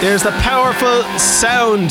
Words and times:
There's 0.00 0.22
the 0.22 0.30
powerful 0.42 1.02
sound 1.18 1.90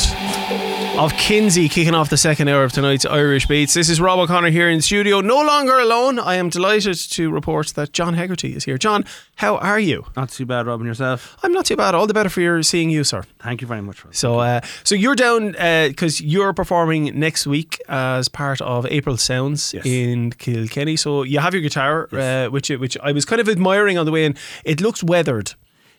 of 0.98 1.12
Kinsey 1.14 1.68
kicking 1.68 1.94
off 1.94 2.08
the 2.08 2.16
second 2.16 2.48
hour 2.48 2.62
of 2.64 2.72
tonight's 2.72 3.04
Irish 3.04 3.46
Beats. 3.46 3.74
This 3.74 3.90
is 3.90 4.00
Rob 4.00 4.18
O'Connor 4.20 4.50
here 4.50 4.70
in 4.70 4.80
studio, 4.80 5.20
no 5.20 5.42
longer 5.42 5.76
alone. 5.78 6.18
I 6.18 6.36
am 6.36 6.48
delighted 6.48 6.94
to 6.94 7.30
report 7.30 7.68
that 7.74 7.92
John 7.92 8.14
Hegarty 8.14 8.54
is 8.54 8.64
here. 8.64 8.78
John, 8.78 9.04
how 9.34 9.56
are 9.56 9.78
you? 9.80 10.06
Not 10.16 10.30
too 10.30 10.46
bad, 10.46 10.66
Robin. 10.66 10.86
Yourself? 10.86 11.36
I'm 11.42 11.52
not 11.52 11.66
too 11.66 11.76
bad. 11.76 11.94
All 11.94 12.06
the 12.06 12.14
better 12.14 12.30
for 12.30 12.40
your 12.40 12.62
seeing 12.62 12.90
you, 12.90 13.02
sir. 13.04 13.24
Thank 13.40 13.60
you 13.60 13.66
very 13.66 13.82
much. 13.82 14.02
Rob. 14.04 14.14
So, 14.14 14.38
uh, 14.38 14.60
so 14.84 14.94
you're 14.94 15.16
down 15.16 15.52
because 15.88 16.20
uh, 16.20 16.24
you're 16.24 16.52
performing 16.54 17.18
next 17.18 17.46
week 17.46 17.80
as 17.88 18.28
part 18.28 18.60
of 18.62 18.86
April 18.86 19.16
Sounds 19.16 19.74
Yes. 19.74 19.84
in 19.84 20.30
Kilkenny. 20.32 20.96
So 20.96 21.24
you 21.24 21.40
have 21.40 21.52
your 21.52 21.62
guitar, 21.62 22.08
Yes. 22.12 22.46
uh, 22.46 22.50
which 22.50 22.70
which 22.70 22.96
I 23.02 23.12
was 23.12 23.24
kind 23.24 23.40
of 23.40 23.48
admiring 23.48 23.98
on 23.98 24.06
the 24.06 24.12
way 24.12 24.24
in. 24.24 24.36
It 24.64 24.80
looks 24.80 25.02
weathered. 25.02 25.54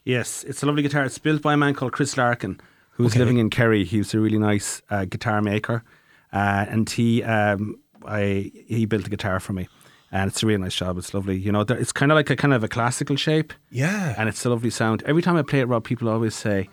Yes, 0.08 0.46
it's 0.46 0.64
a 0.64 0.66
lovely 0.66 0.84
guitar. 0.84 1.04
It's 1.04 1.18
built 1.18 1.42
by 1.42 1.54
a 1.54 1.58
man 1.58 1.74
called 1.74 1.92
Chris 1.92 2.16
Larkin, 2.16 2.60
who's 2.92 3.12
Okay. 3.12 3.20
living 3.20 3.38
in 3.40 3.50
Kerry. 3.50 3.84
He 3.84 3.98
was 3.98 4.14
a 4.14 4.20
really 4.20 4.38
nice 4.38 4.82
uh, 4.90 5.04
guitar 5.06 5.42
maker, 5.42 5.84
uh, 6.32 6.66
and 6.70 6.90
he 6.90 7.24
um, 7.24 7.78
I 8.06 8.52
he 8.68 8.86
built 8.86 9.06
a 9.06 9.10
guitar 9.10 9.40
for 9.42 9.52
me, 9.54 9.68
and 10.12 10.32
it's 10.32 10.42
a 10.44 10.46
really 10.48 10.62
nice 10.62 10.76
job. 10.76 10.98
It's 10.98 11.14
lovely. 11.14 11.38
You 11.38 11.52
know, 11.52 11.64
there- 11.66 11.78
it's 11.78 11.92
kind 11.92 12.12
of 12.12 12.16
like 12.16 12.30
a 12.30 12.38
kind 12.38 12.54
of 12.54 12.64
a 12.64 12.70
classical 12.70 13.18
shape, 13.18 13.52
Yeah. 13.70 14.16
and 14.18 14.30
it's 14.30 14.46
a 14.46 14.50
lovely 14.50 14.70
sound. 14.70 15.04
Every 15.06 15.22
time 15.22 15.36
I 15.36 15.42
play 15.42 15.60
it, 15.60 15.68
Rob, 15.68 15.84
people 15.84 16.08
always 16.08 16.36
say, 16.36 16.70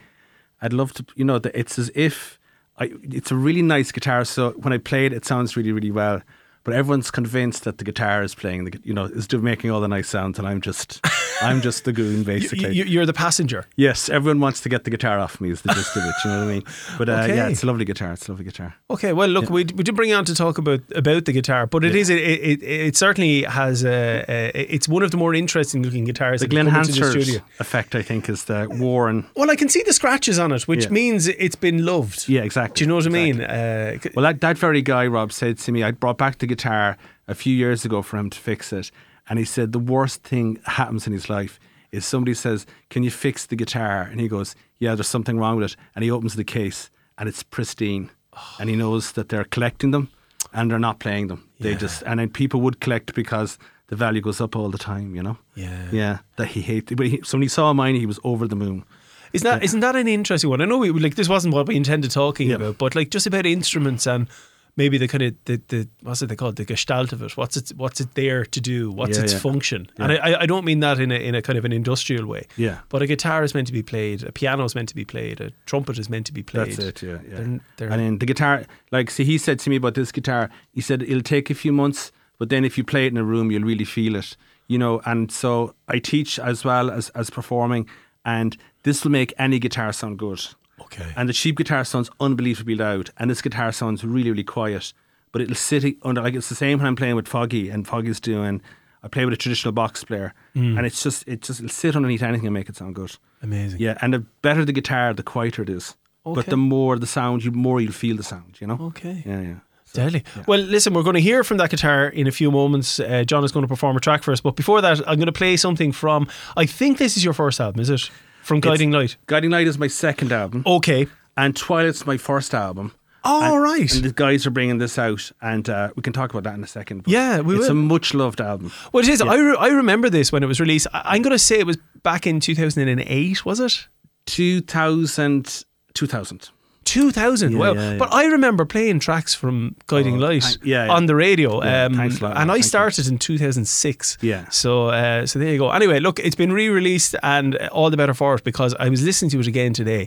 "I'd 0.62 0.72
love 0.72 0.92
to." 0.94 1.04
You 1.16 1.24
know, 1.24 1.40
that 1.40 1.58
it's 1.58 1.76
as 1.78 1.90
if 1.94 2.38
I, 2.78 2.92
it's 3.02 3.32
a 3.32 3.36
really 3.36 3.62
nice 3.62 3.90
guitar. 3.90 4.24
So 4.24 4.50
when 4.62 4.72
I 4.72 4.78
play 4.78 5.06
it, 5.06 5.12
it 5.12 5.24
sounds 5.24 5.56
really, 5.56 5.72
really 5.72 5.90
well. 5.90 6.22
But 6.62 6.74
everyone's 6.74 7.10
convinced 7.10 7.64
that 7.64 7.76
the 7.78 7.84
guitar 7.84 8.22
is 8.22 8.34
playing 8.34 8.64
the, 8.64 8.80
you 8.84 8.94
know, 8.94 9.04
is 9.04 9.30
making 9.32 9.70
all 9.72 9.80
the 9.82 9.88
nice 9.88 10.08
sounds, 10.08 10.38
and 10.38 10.48
I'm 10.48 10.60
just, 10.62 11.04
I'm 11.44 11.60
just 11.60 11.84
the 11.84 11.92
goon, 11.92 12.22
basically. 12.22 12.72
You, 12.74 12.84
you're 12.84 13.06
the 13.06 13.12
passenger. 13.12 13.66
Yes, 13.76 14.08
everyone 14.08 14.40
wants 14.40 14.60
to 14.62 14.68
get 14.68 14.84
the 14.84 14.90
guitar 14.90 15.18
off 15.18 15.40
me. 15.40 15.50
Is 15.50 15.62
the 15.62 15.72
gist 15.74 15.96
of 15.96 16.02
it? 16.04 16.14
You 16.24 16.30
know 16.30 16.38
what 16.40 16.48
I 16.48 16.52
mean? 16.52 16.62
But 16.98 17.08
uh, 17.08 17.12
Okay. 17.24 17.36
yeah, 17.36 17.48
it's 17.48 17.62
a 17.62 17.66
lovely 17.66 17.84
guitar. 17.84 18.12
It's 18.12 18.28
a 18.28 18.32
lovely 18.32 18.44
guitar. 18.44 18.74
Okay, 18.90 19.12
well, 19.12 19.28
look, 19.28 19.50
we, 19.50 19.64
we 19.64 19.82
did 19.84 19.94
bring 19.94 20.10
you 20.10 20.16
on 20.16 20.24
to 20.26 20.34
talk 20.34 20.58
about 20.58 20.80
about 20.94 21.24
the 21.24 21.32
guitar, 21.32 21.66
but 21.66 21.84
it 21.84 21.94
is 21.94 22.10
it, 22.10 22.18
it 22.18 22.62
it 22.62 22.96
certainly 22.96 23.42
has 23.42 23.84
a, 23.84 24.24
a 24.28 24.74
it's 24.74 24.88
one 24.88 25.02
of 25.02 25.10
the 25.10 25.16
more 25.16 25.34
interesting 25.34 25.82
looking 25.82 26.04
guitars. 26.04 26.40
The 26.40 26.46
that 26.46 26.50
Glenn 26.50 26.66
come 26.70 26.80
into 26.80 26.92
the 26.92 27.00
Hansard 27.00 27.22
studio. 27.22 27.40
effect, 27.60 27.94
I 27.94 28.02
think, 28.02 28.28
is 28.28 28.44
the 28.44 28.66
worn. 28.70 29.26
Well, 29.36 29.50
I 29.50 29.56
can 29.56 29.68
see 29.68 29.82
the 29.82 29.92
scratches 29.92 30.38
on 30.38 30.52
it, 30.52 30.62
which 30.68 30.84
Yeah. 30.84 30.90
means 30.90 31.28
it's 31.28 31.56
been 31.56 31.84
loved. 31.84 32.28
Yeah, 32.28 32.42
exactly. 32.42 32.74
Do 32.78 32.84
you 32.84 32.88
know 32.88 32.96
what 32.96 33.06
I 33.06 33.10
mean? 33.10 33.40
Uh, 33.40 33.98
Well, 34.14 34.22
that, 34.24 34.40
that 34.40 34.58
very 34.58 34.82
guy, 34.82 35.06
Rob, 35.06 35.32
said 35.32 35.58
to 35.58 35.72
me, 35.72 35.82
I 35.82 35.90
brought 35.92 36.18
back 36.18 36.38
the 36.38 36.46
guitar 36.46 36.96
a 37.28 37.34
few 37.34 37.54
years 37.54 37.84
ago 37.84 38.02
for 38.02 38.16
him 38.18 38.30
to 38.30 38.38
fix 38.38 38.72
it. 38.72 38.90
And 39.28 39.38
he 39.38 39.44
said 39.44 39.72
the 39.72 39.78
worst 39.78 40.22
thing 40.22 40.58
happens 40.64 41.06
in 41.06 41.12
his 41.12 41.28
life 41.30 41.58
is 41.92 42.04
somebody 42.04 42.34
says, 42.34 42.66
Can 42.90 43.02
you 43.02 43.10
fix 43.10 43.46
the 43.46 43.56
guitar? 43.56 44.02
And 44.10 44.20
he 44.20 44.28
goes, 44.28 44.54
Yeah, 44.78 44.94
there's 44.94 45.08
something 45.08 45.38
wrong 45.38 45.56
with 45.56 45.72
it. 45.72 45.76
And 45.94 46.02
he 46.04 46.10
opens 46.10 46.34
the 46.36 46.44
case 46.44 46.90
and 47.18 47.28
it's 47.28 47.42
pristine. 47.42 48.10
Oh. 48.36 48.56
And 48.60 48.68
he 48.68 48.76
knows 48.76 49.12
that 49.12 49.28
they're 49.28 49.44
collecting 49.44 49.92
them 49.92 50.08
and 50.52 50.70
they're 50.70 50.78
not 50.78 50.98
playing 50.98 51.28
them. 51.28 51.48
They 51.60 51.70
Yeah. 51.72 51.78
just, 51.78 52.02
and 52.02 52.20
then 52.20 52.28
people 52.28 52.60
would 52.62 52.80
collect 52.80 53.14
because 53.14 53.58
the 53.88 53.96
value 53.96 54.20
goes 54.20 54.40
up 54.40 54.56
all 54.56 54.70
the 54.70 54.78
time, 54.78 55.14
you 55.14 55.22
know? 55.22 55.38
Yeah. 55.54 55.86
Yeah. 55.92 56.18
That 56.36 56.48
he 56.48 56.60
hated. 56.62 56.96
But 56.96 57.06
he, 57.06 57.20
so 57.22 57.36
when 57.38 57.42
he 57.42 57.48
saw 57.48 57.72
mine, 57.72 57.94
he 57.94 58.06
was 58.06 58.18
over 58.24 58.46
the 58.48 58.56
moon. 58.56 58.84
Isn't 59.32 59.44
that 59.50 59.64
isn't 59.64 59.80
that 59.80 59.96
an 59.96 60.06
interesting 60.06 60.48
one? 60.50 60.60
I 60.60 60.64
know 60.64 60.78
we 60.78 60.90
like 60.90 61.16
this 61.16 61.28
wasn't 61.28 61.54
what 61.54 61.66
we 61.66 61.74
intended 61.76 62.10
talking 62.12 62.48
Yeah. 62.50 62.56
about, 62.56 62.78
but 62.78 62.94
like 62.94 63.10
just 63.10 63.26
about 63.26 63.46
instruments 63.46 64.06
and 64.06 64.28
maybe 64.76 64.98
the 64.98 65.06
kind 65.08 65.22
of 65.22 65.34
the, 65.44 65.60
the 65.68 65.88
what's 66.02 66.20
it 66.22 66.26
they 66.28 66.36
call 66.36 66.48
it 66.48 66.56
the 66.56 66.64
gestalt 66.64 67.12
of 67.12 67.22
it. 67.22 67.36
What's 67.36 67.56
it 67.56 67.72
what's 67.76 68.00
it 68.00 68.14
there 68.14 68.44
to 68.44 68.60
do? 68.60 68.90
What's 68.90 69.16
Yeah, 69.18 69.24
its 69.24 69.32
yeah. 69.34 69.38
function? 69.38 69.88
Yeah. 69.98 70.04
And 70.04 70.12
I, 70.12 70.40
I- 70.42 70.46
don't 70.46 70.64
mean 70.64 70.80
that 70.80 70.98
in 71.00 71.12
a 71.12 71.14
in 71.16 71.34
a 71.34 71.42
kind 71.42 71.58
of 71.58 71.64
an 71.64 71.72
industrial 71.72 72.26
way. 72.26 72.46
Yeah. 72.56 72.78
But 72.88 73.02
a 73.02 73.06
guitar 73.06 73.44
is 73.44 73.54
meant 73.54 73.66
to 73.68 73.72
be 73.72 73.82
played, 73.82 74.22
a 74.24 74.32
piano 74.32 74.64
is 74.64 74.74
meant 74.74 74.88
to 74.90 74.94
be 74.94 75.04
played, 75.04 75.40
a 75.40 75.50
trumpet 75.66 75.98
is 75.98 76.08
meant 76.10 76.26
to 76.26 76.32
be 76.32 76.42
played. 76.42 76.72
That's 76.72 76.78
it, 76.78 77.02
yeah. 77.02 77.18
yeah. 77.28 77.36
They're- 77.36 77.60
they're- 77.76 77.88
and 77.90 78.00
then 78.00 78.18
the 78.18 78.26
guitar, 78.26 78.64
like, 78.90 79.10
see, 79.10 79.24
he 79.24 79.38
said 79.38 79.58
to 79.60 79.70
me 79.70 79.76
about 79.76 79.94
this 79.94 80.10
guitar, 80.12 80.50
he 80.72 80.80
said 80.80 81.02
it'll 81.02 81.22
take 81.22 81.50
a 81.50 81.54
few 81.54 81.72
months, 81.72 82.10
but 82.38 82.48
then 82.48 82.64
if 82.64 82.76
you 82.76 82.84
play 82.84 83.06
it 83.06 83.12
in 83.12 83.16
a 83.16 83.24
room, 83.24 83.50
you'll 83.52 83.62
really 83.64 83.84
feel 83.84 84.16
it, 84.16 84.36
you 84.66 84.78
know. 84.78 85.00
And 85.06 85.30
so 85.30 85.74
I 85.88 85.98
teach 86.00 86.38
as 86.38 86.64
well 86.64 86.90
as, 86.90 87.10
as 87.10 87.30
performing, 87.30 87.88
and 88.24 88.56
this 88.82 89.04
will 89.04 89.12
make 89.12 89.32
any 89.38 89.58
guitar 89.58 89.92
sound 89.92 90.18
good. 90.18 90.40
Okay. 90.84 91.12
And 91.16 91.28
the 91.28 91.32
cheap 91.32 91.56
guitar 91.56 91.84
sounds 91.84 92.10
unbelievably 92.20 92.74
loud, 92.76 93.10
and 93.18 93.30
this 93.30 93.42
guitar 93.42 93.72
sounds 93.72 94.04
really, 94.04 94.30
really 94.30 94.44
quiet. 94.44 94.92
But 95.32 95.42
it'll 95.42 95.54
sit 95.56 95.96
under 96.02 96.22
like 96.22 96.34
it's 96.34 96.48
the 96.48 96.54
same 96.54 96.78
when 96.78 96.86
I'm 96.86 96.96
playing 96.96 97.16
with 97.16 97.26
Foggy, 97.28 97.68
and 97.70 97.86
Foggy's 97.86 98.20
doing. 98.20 98.62
I 99.02 99.08
play 99.08 99.24
with 99.26 99.34
a 99.34 99.36
traditional 99.36 99.72
box 99.72 100.02
player, 100.04 100.32
Mm. 100.56 100.78
and 100.78 100.86
it's 100.86 101.02
just 101.02 101.26
it 101.28 101.42
just 101.42 101.60
it'll 101.60 101.68
sit 101.68 101.94
underneath 101.96 102.22
anything 102.22 102.46
and 102.46 102.54
make 102.54 102.68
it 102.68 102.76
sound 102.76 102.94
good. 102.94 103.16
Amazing. 103.42 103.80
Yeah, 103.80 103.98
and 104.00 104.14
the 104.14 104.20
better 104.42 104.64
the 104.64 104.72
guitar, 104.72 105.12
the 105.12 105.22
quieter 105.22 105.62
it 105.62 105.68
is. 105.68 105.96
Okay. 106.24 106.36
But 106.36 106.46
the 106.46 106.56
more 106.56 106.98
the 106.98 107.06
sound, 107.06 107.44
you 107.44 107.50
more 107.50 107.80
you'll 107.82 107.92
feel 107.92 108.16
the 108.16 108.22
sound. 108.22 108.58
You 108.60 108.66
know. 108.68 108.78
Okay. 108.80 109.22
Yeah, 109.26 109.40
yeah. 109.40 109.54
Deadly. 109.92 110.24
Well, 110.48 110.58
listen, 110.58 110.92
we're 110.92 111.04
going 111.04 111.14
to 111.14 111.20
hear 111.20 111.44
from 111.44 111.58
that 111.58 111.70
guitar 111.70 112.08
in 112.08 112.26
a 112.26 112.32
few 112.32 112.50
moments. 112.50 112.98
Uh, 112.98 113.22
John 113.24 113.44
is 113.44 113.52
going 113.52 113.62
to 113.62 113.68
perform 113.68 113.96
a 113.96 114.00
track 114.00 114.24
for 114.24 114.32
us, 114.32 114.40
but 114.40 114.56
before 114.56 114.80
that, 114.80 114.98
I'm 115.08 115.16
going 115.16 115.26
to 115.26 115.32
play 115.32 115.56
something 115.56 115.92
from. 115.92 116.26
I 116.56 116.66
think 116.66 116.98
this 116.98 117.16
is 117.16 117.24
your 117.24 117.32
first 117.34 117.60
album, 117.60 117.80
is 117.80 117.90
it? 117.90 118.10
From 118.44 118.60
Guiding 118.60 118.92
Light. 118.92 119.16
Guiding 119.26 119.50
Light 119.50 119.66
is 119.66 119.78
my 119.78 119.88
second 119.88 120.30
album, 120.32 120.62
Okay. 120.66 121.06
and 121.36 121.56
Twilight's 121.56 122.06
my 122.06 122.16
first 122.18 122.54
album. 122.54 122.92
All 123.26 123.54
and, 123.54 123.62
right. 123.62 123.90
And 123.94 124.04
the 124.04 124.12
guys 124.12 124.46
are 124.46 124.50
bringing 124.50 124.76
this 124.76 124.98
out, 124.98 125.32
and 125.40 125.66
uh, 125.70 125.88
we 125.96 126.02
can 126.02 126.12
talk 126.12 126.30
about 126.30 126.44
that 126.44 126.54
in 126.58 126.62
a 126.62 126.66
second. 126.66 127.04
but 127.04 127.10
Yeah, 127.10 127.40
we 127.40 127.54
it's 127.56 127.64
will. 127.64 127.70
a 127.70 127.74
much 127.74 128.12
loved 128.12 128.40
album. 128.42 128.70
Well, 128.92 129.02
it 129.02 129.08
is. 129.08 129.22
I, 129.22 129.34
re- 129.36 129.56
I 129.58 129.68
remember 129.68 130.10
this 130.10 130.30
when 130.30 130.42
it 130.42 130.46
was 130.46 130.60
released. 130.60 130.86
I- 130.92 131.02
I'm 131.14 131.22
going 131.22 131.32
to 131.32 131.38
say 131.38 131.58
it 131.58 131.66
was 131.66 131.78
back 132.02 132.26
in 132.26 132.38
2008, 132.38 133.46
was 133.46 133.60
it? 133.60 133.88
2000, 134.26 135.64
2000. 135.94 136.50
2000. 136.84 137.52
Yeah, 137.52 137.58
wow. 137.58 137.72
yeah, 137.72 137.90
yeah. 137.92 137.98
But 137.98 138.12
I 138.12 138.26
remember 138.26 138.64
playing 138.64 139.00
tracks 139.00 139.34
from 139.34 139.74
Guiding 139.86 140.14
Oh, 140.16 140.26
Light 140.26 140.42
thank- 140.42 140.64
yeah, 140.64 140.86
yeah. 140.86 140.92
on 140.92 141.06
the 141.06 141.14
radio. 141.16 141.62
Yeah, 141.64 141.84
um, 141.84 141.94
thanks 141.94 142.20
a 142.20 142.24
lot, 142.24 142.36
and 142.36 142.50
I 142.50 142.54
thank 142.54 142.64
you. 142.64 142.68
started 142.68 143.06
in 143.08 143.18
2006. 143.18 144.18
Yeah. 144.20 144.48
So, 144.50 144.88
uh, 144.88 145.26
so 145.26 145.38
there 145.38 145.52
you 145.52 145.58
go. 145.58 145.70
Anyway, 145.70 146.00
look, 146.00 146.18
it's 146.20 146.36
been 146.36 146.52
re-released, 146.52 147.14
and 147.22 147.56
all 147.72 147.90
the 147.90 147.96
better 147.96 148.14
for 148.14 148.34
it 148.34 148.44
because 148.44 148.74
I 148.78 148.88
was 148.88 149.02
listening 149.04 149.30
to 149.32 149.40
it 149.40 149.46
again 149.46 149.72
today, 149.72 150.06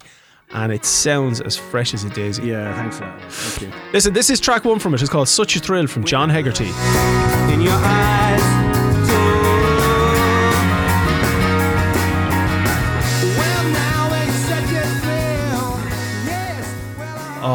and 0.54 0.72
it 0.72 0.86
sounds 0.86 1.42
as 1.42 1.58
fresh 1.58 1.94
as 1.94 2.04
a 2.04 2.10
daisy. 2.10 2.48
Yeah, 2.48 2.74
thanks 2.76 3.00
a 3.00 3.02
lot. 3.04 3.22
Thank 3.32 3.74
you. 3.74 3.80
Listen, 3.94 4.14
this 4.14 4.30
is 4.30 4.40
track 4.40 4.64
one 4.66 4.80
from 4.80 4.94
it. 4.94 5.02
It's 5.02 5.10
called 5.10 5.28
"Such 5.30 5.56
a 5.56 5.60
Thrill" 5.60 5.88
from 5.88 6.04
John 6.06 6.30
Hegarty. 6.30 6.70
In 7.54 7.62
your 7.62 7.74
eyes. 7.74 8.67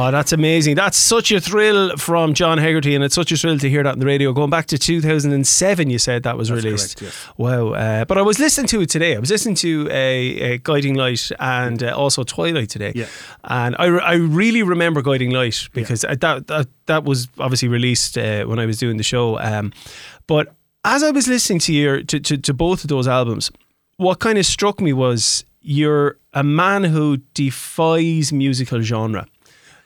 Oh, 0.03 0.11
that's 0.11 0.33
amazing. 0.33 0.75
That's 0.75 0.97
such 0.97 1.31
a 1.31 1.41
thrill 1.41 1.97
from 1.97 2.35
John 2.35 2.59
Hegarty, 2.59 2.97
and 2.97 3.05
it's 3.05 3.15
such 3.15 3.31
a 3.31 3.37
thrill 3.37 3.57
to 3.59 3.71
hear 3.71 3.85
that 3.85 3.93
on 3.93 3.99
the 4.01 4.07
radio. 4.07 4.33
Going 4.33 4.51
back 4.51 4.67
to 4.67 4.79
2007, 4.79 5.91
you 5.91 5.99
said 5.99 6.25
that 6.25 6.37
was 6.37 6.49
That's 6.49 6.65
released. 6.65 6.99
correct, 6.99 7.15
yes. 7.15 7.33
Wow. 7.37 7.69
Uh, 7.75 8.05
but 8.05 8.19
I 8.19 8.23
was 8.23 8.41
listening 8.41 8.67
to 8.69 8.81
it 8.81 8.91
today. 8.91 9.15
I 9.15 9.21
was 9.21 9.31
listening 9.31 9.55
to 9.57 9.87
a, 9.93 10.55
a 10.55 10.59
Guiding 10.59 10.97
Light 10.97 11.31
and 11.39 11.85
uh, 11.85 11.95
also 11.97 12.25
Twilight 12.25 12.69
today. 12.69 12.91
Yeah. 12.97 13.07
And 13.45 13.77
I, 13.79 13.87
re- 13.87 14.01
I 14.01 14.15
really 14.15 14.65
remember 14.65 15.03
Guiding 15.03 15.31
Light 15.31 15.69
because 15.73 16.05
uh 16.05 16.17
that, 16.21 16.49
that, 16.49 16.67
that 16.87 17.05
was 17.05 17.29
obviously 17.39 17.69
released 17.69 18.19
uh, 18.19 18.45
when 18.47 18.59
I 18.59 18.67
was 18.67 18.79
doing 18.79 18.97
the 18.97 19.05
show. 19.05 19.39
Um, 19.39 19.73
but 20.27 20.53
as 20.85 21.05
I 21.05 21.13
was 21.13 21.29
listening 21.29 21.61
to, 21.61 21.73
your, 21.73 22.03
to, 22.03 22.19
to, 22.19 22.37
to 22.39 22.53
both 22.53 22.83
of 22.83 22.89
those 22.89 23.07
albums, 23.07 23.53
what 23.99 24.19
kind 24.19 24.37
of 24.37 24.47
struck 24.47 24.81
me 24.81 24.93
was 24.93 25.45
you're 25.61 26.17
a 26.33 26.43
man 26.43 26.83
who 26.83 27.19
defies 27.35 28.33
musical 28.33 28.81
genre. 28.81 29.29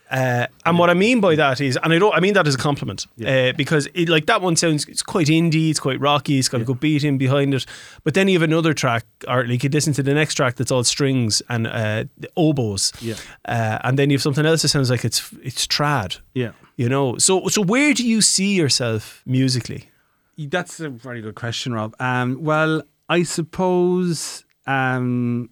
Uh, 0.09 0.47
and 0.65 0.79
what 0.79 0.89
I 0.89 0.95
mean 0.95 1.21
by 1.21 1.35
that 1.35 1.61
is, 1.61 1.77
and 1.83 1.93
I 1.93 1.99
don't, 1.99 2.15
I 2.15 2.21
mean 2.21 2.35
that 2.35 2.47
as 2.47 2.55
a 2.55 2.59
compliment, 2.59 3.07
uh, 3.27 3.53
because 3.57 3.89
it, 3.93 4.09
like 4.09 4.27
that 4.27 4.41
one 4.41 4.55
sounds, 4.55 4.85
it's 4.87 5.03
quite 5.03 5.27
indie, 5.27 5.71
it's 5.71 5.81
quite 5.81 5.99
rocky, 6.01 6.39
it's 6.39 6.49
got 6.49 6.61
a 6.61 6.65
good 6.65 6.79
beat 6.79 7.03
in 7.03 7.19
behind 7.19 7.53
it. 7.55 7.67
But 8.05 8.15
then 8.15 8.29
you 8.29 8.35
have 8.39 8.43
another 8.49 8.73
track, 8.73 9.05
or 9.27 9.45
like 9.45 9.65
you 9.65 9.71
listen 9.71 9.93
to 9.95 10.05
the 10.05 10.15
next 10.15 10.35
track 10.37 10.55
that's 10.57 10.71
all 10.71 10.85
strings 10.85 11.43
and 11.49 11.67
uh, 11.67 12.05
oboes, 12.37 12.93
Yeah. 13.01 13.17
uh, 13.47 13.79
and 13.83 13.99
then 13.99 14.11
you 14.11 14.15
have 14.17 14.23
something 14.23 14.47
else 14.47 14.63
that 14.63 14.69
sounds 14.69 14.91
like 14.91 15.05
it's 15.05 15.29
it's 15.43 15.67
trad, 15.67 16.21
Yeah. 16.35 16.53
you 16.77 16.89
know. 16.89 17.19
So 17.19 17.49
so 17.49 17.61
where 17.63 17.93
do 17.93 18.07
you 18.07 18.23
see 18.23 18.55
yourself 18.55 19.23
musically? 19.27 19.91
That's 20.39 20.79
a 20.79 20.89
very 20.89 21.21
good 21.21 21.35
question, 21.35 21.73
Rob. 21.73 21.97
Um, 21.99 22.39
well, 22.45 22.83
I 23.09 23.25
suppose, 23.25 24.45
um, 24.67 25.51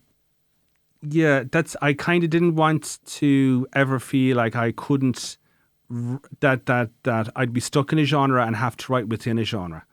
yeah, 1.08 1.44
that's. 1.50 1.76
I 1.82 1.92
kind 1.92 2.24
of 2.24 2.30
didn't 2.30 2.56
want 2.56 2.98
to 3.06 3.66
ever 3.74 3.98
feel 3.98 4.36
like 4.36 4.56
I 4.56 4.72
couldn't 4.72 5.38
that 6.40 6.66
that 6.66 6.90
that 7.02 7.28
I'd 7.36 7.52
be 7.52 7.60
stuck 7.60 7.92
in 7.92 7.98
a 7.98 8.04
genre 8.04 8.44
and 8.44 8.56
have 8.56 8.76
to 8.78 8.92
write 8.92 9.08
within 9.08 9.38
a 9.38 9.44
genre. 9.44 9.84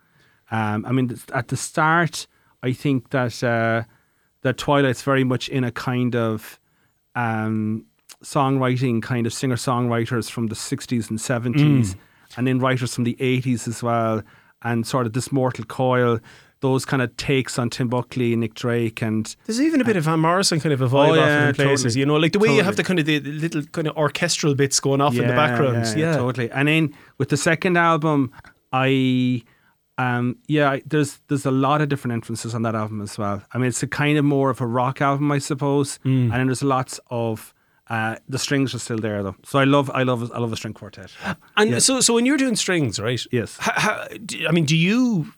Um, 0.50 0.86
I 0.86 0.92
mean, 0.92 1.18
at 1.34 1.48
the 1.50 1.58
start, 1.58 2.28
I 2.64 2.74
think 2.74 3.10
that 3.12 3.44
uh, 3.44 3.84
that 4.42 4.58
Twilight's 4.58 5.02
very 5.04 5.24
much 5.24 5.50
in 5.50 5.64
a 5.64 5.72
kind 5.72 6.16
of 6.16 6.60
um, 7.16 7.86
songwriting 8.24 9.02
kind 9.02 9.26
of 9.28 9.34
singer 9.34 9.56
songwriters 9.56 10.30
from 10.30 10.48
the 10.48 10.56
60s 10.56 11.10
and 11.10 11.20
70s, 11.20 11.96
and 12.38 12.48
then 12.48 12.60
writers 12.60 12.96
from 12.96 13.04
the 13.04 13.16
80s 13.20 13.68
as 13.68 13.84
well, 13.84 14.24
and 14.62 14.86
sort 14.86 15.06
of 15.06 15.14
this 15.14 15.32
Mortal 15.32 15.66
Coil 15.66 16.20
those 16.62 16.86
kind 16.86 17.02
of 17.02 17.16
takes 17.18 17.60
on 17.60 17.70
Tim 17.70 17.90
Buckley, 17.90 18.36
Nick 18.36 18.54
Drake, 18.54 19.02
and 19.02 19.36
There's 19.46 19.60
even 19.60 19.82
a 19.82 19.84
bit 19.84 19.98
of 19.98 20.04
Van 20.06 20.20
Morrison 20.20 20.60
kind 20.60 20.72
of 20.74 20.82
a 20.82 20.88
vibe 20.88 20.94
Oh, 21.10 21.12
off 21.12 21.16
yeah, 21.18 21.50
in 21.50 21.56
places, 21.56 21.84
totally. 21.84 22.00
you 22.00 22.06
know, 22.06 22.16
like 22.16 22.32
the 22.34 22.40
way 22.40 22.56
you 22.56 22.64
have 22.64 22.76
the 22.76 22.84
kind 22.84 23.00
of 23.00 23.06
the 23.06 23.20
little 23.20 23.64
kind 23.64 23.88
of 23.88 23.98
orchestral 23.98 24.56
bits 24.56 24.80
going 24.80 25.02
off 25.02 25.16
in 25.18 25.28
the 25.28 25.34
background. 25.34 25.86
Yeah, 25.98 26.16
totally. 26.16 26.50
And 26.52 26.68
then 26.68 26.96
with 27.18 27.30
the 27.30 27.38
second 27.38 27.78
album, 27.78 28.32
I, 28.72 29.42
um, 29.98 30.38
yeah, 30.48 30.78
there's 30.86 31.20
there's 31.28 31.46
a 31.46 31.52
lot 31.52 31.82
of 31.82 31.90
different 31.90 32.14
influences 32.14 32.56
on 32.56 32.62
that 32.64 32.76
album 32.76 33.02
as 33.02 33.18
well. 33.18 33.44
I 33.54 33.58
mean, 33.58 33.68
it's 33.68 33.84
a 33.84 33.88
kind 33.88 34.18
of 34.18 34.26
more 34.26 34.50
of 34.50 34.62
a 34.62 34.66
rock 34.68 35.02
album, 35.02 35.32
I 35.32 35.40
suppose, 35.40 36.00
Mm. 36.06 36.24
and 36.26 36.32
then 36.34 36.48
there's 36.48 36.64
lots 36.64 37.00
of. 37.10 37.54
Uh, 37.90 38.16
the 38.30 38.40
strings 38.40 38.74
are 38.74 38.80
still 38.80 39.00
there 39.00 39.22
though, 39.22 39.36
so 39.44 39.60
I 39.60 39.66
love, 39.66 39.92
I 39.94 40.04
love, 40.04 40.32
I 40.34 40.40
love 40.40 40.54
a 40.54 40.56
string 40.56 40.74
quartet. 40.74 41.12
And 41.58 41.72
Yeah. 41.72 41.80
so, 41.80 42.00
so 42.00 42.14
when 42.14 42.26
you're 42.26 42.38
doing 42.38 42.56
strings, 42.56 43.02
right? 43.02 43.20
Yes. 43.34 43.58
How, 43.60 43.74
how, 43.76 44.08
do- 44.26 44.48
I 44.48 44.52
mean, 44.54 44.64
do 44.64 44.78
you 44.78 45.34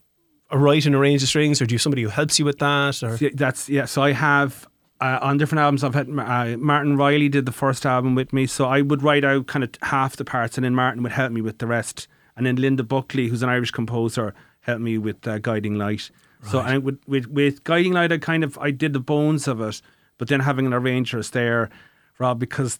write 0.51 0.85
and 0.85 0.95
arrange 0.95 1.21
the 1.21 1.27
strings, 1.27 1.61
or 1.61 1.65
do 1.65 1.73
you 1.73 1.77
have 1.77 1.81
somebody 1.81 2.03
who 2.03 2.09
helps 2.09 2.39
you 2.39 2.45
with 2.45 2.59
that? 2.59 3.01
Or 3.03 3.15
Yeah, 3.19 3.29
that's 3.33 3.69
yeah. 3.69 3.85
So 3.85 4.01
I 4.01 4.11
have 4.11 4.67
uh, 5.01 5.19
on 5.21 5.37
different 5.37 5.61
albums. 5.61 5.83
I've 5.83 5.93
had 5.93 6.09
uh, 6.09 6.57
Martin 6.57 6.97
Riley 6.97 7.29
did 7.29 7.45
the 7.45 7.51
first 7.51 7.85
album 7.85 8.15
with 8.15 8.33
me, 8.33 8.47
so 8.47 8.65
I 8.65 8.81
would 8.81 9.03
write 9.03 9.23
out 9.23 9.47
kind 9.47 9.63
of 9.63 9.71
half 9.81 10.15
the 10.15 10.25
parts, 10.25 10.57
and 10.57 10.65
then 10.65 10.75
Martin 10.75 11.03
would 11.03 11.11
help 11.11 11.31
me 11.31 11.41
with 11.41 11.57
the 11.57 11.67
rest. 11.67 12.07
And 12.35 12.45
then 12.45 12.55
Linda 12.55 12.83
Buckley, 12.83 13.27
who's 13.27 13.43
an 13.43 13.49
Irish 13.49 13.71
composer, 13.71 14.33
helped 14.61 14.81
me 14.81 14.97
with 14.97 15.27
uh, 15.27 15.39
Guiding 15.39 15.75
Light. 15.75 16.09
So 16.49 16.59
I 16.59 16.77
with, 16.77 16.99
with 17.07 17.27
with 17.27 17.63
Guiding 17.63 17.93
Light, 17.93 18.11
I 18.11 18.17
kind 18.17 18.43
of 18.43 18.57
I 18.57 18.71
did 18.71 18.91
the 18.91 18.99
bones 18.99 19.47
of 19.47 19.61
it, 19.61 19.81
but 20.17 20.27
then 20.27 20.41
having 20.41 20.65
an 20.65 20.73
arranger 20.73 21.19
is 21.19 21.29
there, 21.29 21.69
Rob, 22.19 22.37
because 22.37 22.79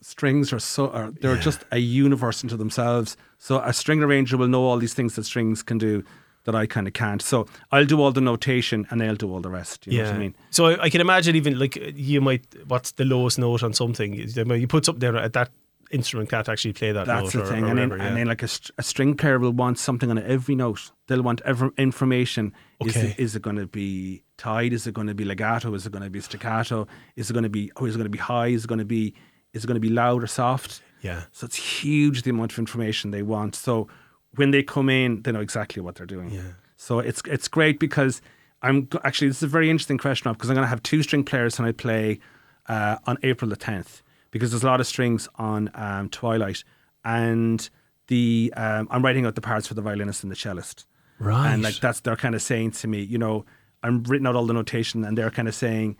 strings 0.00 0.52
are 0.52 0.60
so 0.60 0.90
are, 0.90 1.10
they're 1.20 1.36
just 1.36 1.64
a 1.72 1.78
universe 1.78 2.42
into 2.42 2.56
themselves. 2.56 3.16
So 3.38 3.60
a 3.60 3.72
string 3.72 4.02
arranger 4.02 4.36
will 4.36 4.48
know 4.48 4.62
all 4.62 4.78
these 4.78 4.94
things 4.94 5.16
that 5.16 5.24
strings 5.24 5.62
can 5.62 5.78
do 5.78 6.04
that 6.44 6.54
I 6.54 6.66
kind 6.66 6.86
of 6.86 6.92
can't. 6.94 7.20
So 7.22 7.46
I'll 7.70 7.84
do 7.86 8.00
all 8.00 8.12
the 8.12 8.20
notation 8.20 8.86
and 8.90 9.00
they'll 9.00 9.14
do 9.16 9.30
all 9.32 9.40
the 9.40 9.50
rest. 9.50 9.86
You 9.86 9.98
know 9.98 10.04
what 10.04 10.14
I 10.14 10.18
mean? 10.18 10.34
So 10.50 10.66
I, 10.66 10.82
I 10.84 10.90
can 10.90 11.00
imagine 11.00 11.36
even 11.36 11.58
like 11.58 11.76
you 11.94 12.20
might 12.20 12.44
what's 12.66 12.92
the 12.92 13.04
lowest 13.04 13.38
note 13.38 13.62
on 13.62 13.72
something? 13.74 14.14
You 14.14 14.66
put 14.66 14.84
something 14.86 15.00
there 15.00 15.16
at 15.16 15.32
that 15.34 15.50
instrument 15.90 16.30
can't 16.30 16.48
actually 16.48 16.72
play 16.72 16.92
that 16.92 17.06
That's 17.06 17.34
note 17.34 17.42
the 17.42 17.42
or, 17.42 17.52
thing. 17.52 17.64
or 17.64 17.68
and, 17.68 17.78
then, 17.78 17.88
whatever, 17.90 18.08
and 18.08 18.16
then, 18.16 18.26
like 18.28 18.44
a, 18.44 18.48
a 18.78 18.82
string 18.82 19.16
player 19.16 19.40
will 19.40 19.50
want 19.52 19.76
something 19.76 20.08
on 20.08 20.18
every 20.18 20.54
note. 20.54 20.92
They'll 21.08 21.20
want 21.22 21.40
every 21.44 21.70
information. 21.78 22.52
Is 22.84 22.96
Okay. 22.96 23.08
it, 23.08 23.18
is 23.18 23.34
it 23.34 23.42
going 23.42 23.56
to 23.56 23.66
be 23.66 24.22
tied? 24.36 24.72
Is 24.72 24.86
it 24.86 24.94
going 24.94 25.08
to 25.08 25.14
be 25.14 25.24
legato? 25.24 25.74
Is 25.74 25.86
it 25.86 25.92
going 25.92 26.04
to 26.04 26.10
be 26.10 26.20
staccato? 26.20 26.86
Is 27.16 27.28
it 27.30 27.32
going 27.32 27.42
to 27.42 27.48
be? 27.50 27.72
Oh, 27.76 27.86
is 27.86 27.96
it 27.96 27.98
going 27.98 28.04
to 28.04 28.08
be 28.08 28.18
high? 28.18 28.46
Is 28.46 28.64
it 28.64 28.68
going 28.68 28.78
to 28.78 28.84
be? 28.84 29.14
Is 29.52 29.64
it 29.64 29.66
going 29.66 29.74
to 29.74 29.80
be 29.80 29.88
loud 29.90 30.22
or 30.22 30.28
soft? 30.28 30.80
yeah. 31.02 31.24
So 31.32 31.44
it's 31.46 31.56
huge 31.56 32.22
the 32.22 32.30
amount 32.30 32.52
of 32.52 32.58
information 32.60 33.10
they 33.10 33.22
want. 33.22 33.56
So 33.56 33.88
when 34.36 34.50
they 34.50 34.62
come 34.62 34.88
in, 34.88 35.22
they 35.22 35.32
know 35.32 35.40
exactly 35.40 35.82
what 35.82 35.96
they're 35.96 36.06
doing. 36.06 36.30
Yeah. 36.30 36.52
So 36.76 36.98
it's 36.98 37.22
it's 37.26 37.48
great 37.48 37.78
because 37.78 38.22
I'm 38.62 38.88
actually 39.04 39.28
this 39.28 39.38
is 39.38 39.42
a 39.44 39.48
very 39.48 39.70
interesting 39.70 39.98
question 39.98 40.32
because 40.32 40.48
I'm 40.50 40.54
going 40.54 40.64
to 40.64 40.68
have 40.68 40.82
two 40.82 41.02
string 41.02 41.24
players 41.24 41.58
when 41.58 41.68
I 41.68 41.72
play 41.72 42.20
uh, 42.68 42.96
on 43.06 43.18
April 43.22 43.48
the 43.48 43.56
10th 43.56 44.02
because 44.30 44.50
there's 44.50 44.62
a 44.62 44.66
lot 44.66 44.80
of 44.80 44.86
strings 44.86 45.28
on 45.36 45.70
um, 45.74 46.08
Twilight 46.08 46.62
and 47.04 47.68
the 48.06 48.52
um, 48.56 48.88
I'm 48.90 49.04
writing 49.04 49.26
out 49.26 49.34
the 49.34 49.40
parts 49.40 49.66
for 49.66 49.74
the 49.74 49.82
violinist 49.82 50.22
and 50.22 50.30
the 50.30 50.36
cellist. 50.36 50.86
Right. 51.18 51.52
And 51.52 51.62
like 51.62 51.80
that's 51.80 52.00
they're 52.00 52.16
kind 52.16 52.34
of 52.34 52.42
saying 52.42 52.72
to 52.72 52.88
me, 52.88 53.02
you 53.02 53.18
know, 53.18 53.44
I'm 53.82 54.02
written 54.04 54.26
out 54.26 54.36
all 54.36 54.46
the 54.46 54.54
notation 54.54 55.04
and 55.04 55.16
they're 55.16 55.30
kind 55.30 55.48
of 55.48 55.54
saying. 55.54 55.96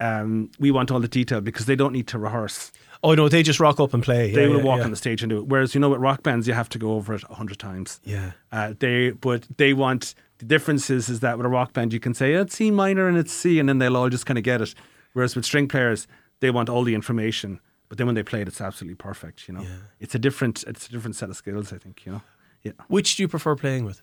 Um, 0.00 0.50
we 0.58 0.72
want 0.72 0.90
all 0.90 0.98
the 0.98 1.06
detail 1.06 1.40
because 1.40 1.66
they 1.66 1.76
don't 1.76 1.92
need 1.92 2.08
to 2.08 2.18
rehearse 2.18 2.72
Oh 3.04 3.14
no, 3.14 3.28
they 3.28 3.42
just 3.42 3.58
rock 3.58 3.80
up 3.80 3.94
and 3.94 4.02
play. 4.02 4.30
they 4.32 4.42
Yeah, 4.42 4.48
will 4.48 4.58
yeah, 4.58 4.62
walk 4.64 4.78
yeah. 4.78 4.84
on 4.84 4.90
the 4.90 4.96
stage 4.96 5.22
and 5.22 5.30
do 5.30 5.38
it. 5.38 5.46
Whereas 5.48 5.74
you 5.74 5.80
know, 5.80 5.90
with 5.90 6.00
rock 6.00 6.22
bands, 6.22 6.46
you 6.46 6.54
have 6.54 6.68
to 6.70 6.78
go 6.78 6.94
over 6.94 7.14
it 7.14 7.22
a 7.28 7.34
hundred 7.34 7.58
times. 7.58 8.00
Yeah. 8.04 8.32
Uh, 8.52 8.74
they, 8.78 9.10
but 9.10 9.46
they 9.56 9.72
want 9.72 10.14
the 10.38 10.44
difference 10.44 10.88
is, 10.90 11.08
is 11.08 11.20
that 11.20 11.36
with 11.36 11.46
a 11.46 11.48
rock 11.48 11.72
band, 11.72 11.92
you 11.92 12.00
can 12.00 12.14
say 12.14 12.34
"Oh, 12.36 12.42
it's 12.42 12.54
C 12.56 12.70
minor 12.70 13.08
and 13.08 13.16
it's 13.18 13.32
C, 13.32 13.58
and 13.58 13.68
then 13.68 13.78
they'll 13.78 13.96
all 13.96 14.08
just 14.08 14.26
kind 14.26 14.38
of 14.38 14.44
get 14.44 14.60
it. 14.60 14.74
Whereas 15.14 15.34
with 15.36 15.44
string 15.44 15.66
players, 15.68 16.06
they 16.40 16.50
want 16.50 16.68
all 16.68 16.84
the 16.84 16.94
information, 16.94 17.60
but 17.88 17.98
then 17.98 18.06
when 18.06 18.14
they 18.14 18.22
play 18.22 18.40
it, 18.42 18.48
it's 18.48 18.60
absolutely 18.60 18.94
perfect. 18.96 19.46
You 19.48 19.54
know, 19.54 19.66
it's 20.00 20.14
a 20.14 20.18
different, 20.18 20.62
it's 20.66 20.86
a 20.88 20.90
different 20.90 21.16
set 21.16 21.28
of 21.28 21.36
skills. 21.36 21.72
I 21.72 21.78
think 21.78 22.06
you 22.06 22.12
know. 22.12 22.22
Yeah. 22.62 22.72
Which 22.88 23.16
do 23.16 23.22
you 23.24 23.28
prefer 23.28 23.56
playing 23.56 23.84
with? 23.84 24.00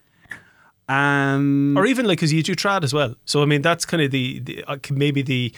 Um. 0.89 1.77
or 1.77 1.85
even 1.85 2.07
like 2.07 2.17
because 2.17 2.33
you 2.33 2.41
do 2.41 2.55
trad 2.55 2.83
as 2.83 2.93
well. 2.93 3.13
So 3.25 3.43
I 3.43 3.45
mean, 3.45 3.61
that's 3.61 3.85
kind 3.85 4.01
of 4.01 4.09
the, 4.11 4.39
the 4.39 4.63
uh, 4.65 4.77
maybe 4.89 5.21
the 5.21 5.53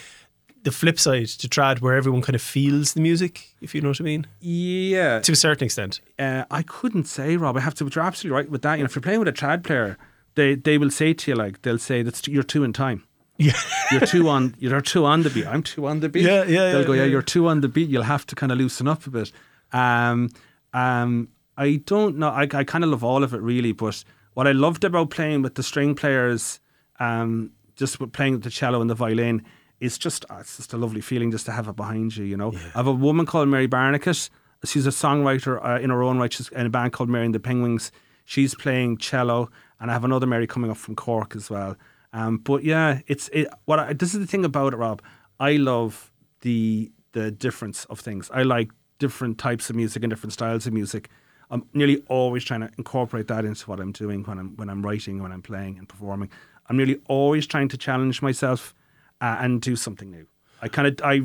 the 0.63 0.71
flip 0.71 0.99
side 0.99 1.27
to 1.27 1.47
trad, 1.47 1.81
where 1.81 1.95
everyone 1.95 2.21
kind 2.21 2.35
of 2.35 2.41
feels 2.41 2.93
the 2.93 3.01
music, 3.01 3.55
if 3.61 3.73
you 3.73 3.81
know 3.81 3.89
what 3.89 4.01
I 4.01 4.03
mean, 4.03 4.27
yeah. 4.39 5.19
to 5.19 5.31
a 5.31 5.35
certain 5.35 5.65
extent. 5.65 6.01
Uh, 6.19 6.45
I 6.51 6.61
couldn't 6.63 7.05
say, 7.05 7.37
Rob. 7.37 7.57
I 7.57 7.61
have 7.61 7.75
to. 7.75 7.83
But 7.83 7.95
you're 7.95 8.03
absolutely 8.03 8.37
right 8.37 8.49
with 8.49 8.61
that. 8.61 8.75
You 8.75 8.83
know, 8.83 8.85
if 8.85 8.95
you're 8.95 9.01
playing 9.01 9.19
with 9.19 9.27
a 9.27 9.33
trad 9.33 9.63
player, 9.63 9.97
they 10.35 10.55
they 10.55 10.77
will 10.77 10.91
say 10.91 11.13
to 11.13 11.31
you 11.31 11.35
like 11.35 11.61
they'll 11.61 11.77
say 11.77 12.03
that's 12.03 12.27
you're 12.27 12.43
two 12.43 12.63
in 12.63 12.73
time. 12.73 13.03
Yeah, 13.37 13.53
you're 13.89 14.01
two 14.01 14.29
on 14.29 14.53
you're 14.59 14.81
two 14.81 15.03
on 15.03 15.23
the 15.23 15.31
beat. 15.31 15.47
I'm 15.47 15.63
two 15.63 15.87
on 15.87 16.01
the 16.01 16.09
beat. 16.09 16.25
Yeah, 16.25 16.43
yeah, 16.43 16.71
They'll 16.71 16.81
yeah, 16.81 16.85
go, 16.85 16.93
yeah, 16.93 17.03
yeah. 17.03 17.07
you're 17.07 17.23
two 17.23 17.47
on 17.47 17.61
the 17.61 17.67
beat. 17.67 17.89
You'll 17.89 18.03
have 18.03 18.23
to 18.27 18.35
kind 18.35 18.51
of 18.51 18.59
loosen 18.59 18.87
up 18.87 19.07
a 19.07 19.09
bit. 19.09 19.31
Um, 19.71 20.29
um, 20.73 21.29
I 21.57 21.77
don't 21.85 22.17
know. 22.17 22.29
I, 22.29 22.43
I 22.53 22.63
kind 22.63 22.83
of 22.83 22.91
love 22.91 23.03
all 23.03 23.23
of 23.23 23.33
it 23.33 23.41
really, 23.41 23.71
but 23.71 24.03
what 24.35 24.47
I 24.47 24.51
loved 24.51 24.83
about 24.83 25.09
playing 25.09 25.41
with 25.41 25.55
the 25.55 25.63
string 25.63 25.95
players, 25.95 26.59
um, 26.99 27.51
just 27.75 27.99
with 27.99 28.13
playing 28.13 28.33
with 28.33 28.43
the 28.43 28.51
cello 28.51 28.79
and 28.79 28.89
the 28.89 28.95
violin, 28.95 29.43
is 29.81 29.97
just 29.97 30.23
oh, 30.29 30.37
it's 30.37 30.55
just 30.57 30.71
a 30.73 30.77
lovely 30.77 31.01
feeling 31.01 31.31
just 31.31 31.45
to 31.47 31.51
have 31.51 31.67
it 31.67 31.75
behind 31.75 32.15
you. 32.15 32.23
You 32.23 32.37
know, 32.37 32.53
I 32.53 32.77
have 32.77 32.87
a 32.87 32.93
woman 32.93 33.25
called 33.25 33.49
Mary 33.49 33.67
Barnecutt. 33.67 34.29
She's 34.63 34.85
a 34.85 34.91
songwriter 34.91 35.59
uh, 35.65 35.81
in 35.81 35.89
her 35.89 36.03
own 36.03 36.19
right. 36.19 36.31
She's 36.31 36.49
in 36.49 36.67
a 36.67 36.69
band 36.69 36.93
called 36.93 37.09
Mary 37.09 37.25
and 37.25 37.33
the 37.33 37.39
Penguins. 37.39 37.91
She's 38.23 38.53
playing 38.53 38.97
cello, 38.97 39.49
and 39.79 39.89
I 39.89 39.93
have 39.93 40.05
another 40.05 40.27
Mary 40.27 40.45
coming 40.45 40.69
up 40.69 40.77
from 40.77 40.95
Cork 40.95 41.35
as 41.35 41.49
well. 41.49 41.75
Um, 42.13 42.37
but 42.37 42.63
yeah, 42.63 42.99
it's 43.07 43.27
it. 43.29 43.47
What 43.65 43.79
I, 43.79 43.93
this 43.93 44.13
is 44.13 44.19
the 44.19 44.27
thing 44.27 44.45
about 44.45 44.73
it, 44.73 44.77
Rob. 44.77 45.01
I 45.39 45.53
love 45.53 46.11
the 46.41 46.91
the 47.13 47.31
difference 47.31 47.85
of 47.85 47.99
things. 47.99 48.29
I 48.31 48.43
like 48.43 48.69
different 48.99 49.39
types 49.39 49.69
of 49.71 49.75
music 49.75 50.03
and 50.03 50.11
different 50.11 50.33
styles 50.33 50.67
of 50.67 50.73
music. 50.73 51.09
I'm 51.49 51.65
nearly 51.73 52.03
always 52.07 52.43
trying 52.45 52.61
to 52.61 52.69
incorporate 52.77 53.27
that 53.27 53.43
into 53.43 53.69
what 53.69 53.79
I'm 53.79 53.91
doing 53.91 54.23
when 54.23 54.37
I'm 54.37 54.55
when 54.57 54.69
I'm 54.69 54.85
writing, 54.85 55.23
when 55.23 55.31
I'm 55.31 55.41
playing 55.41 55.79
and 55.79 55.89
performing. 55.89 56.29
I'm 56.69 56.77
nearly 56.77 57.01
always 57.07 57.47
trying 57.47 57.67
to 57.69 57.77
challenge 57.77 58.21
myself 58.21 58.75
uh, 59.21 59.37
and 59.39 59.61
do 59.61 59.75
something 59.75 60.11
new. 60.11 60.25
I 60.61 60.67
kind 60.67 60.87
of 60.87 60.99
I 61.03 61.21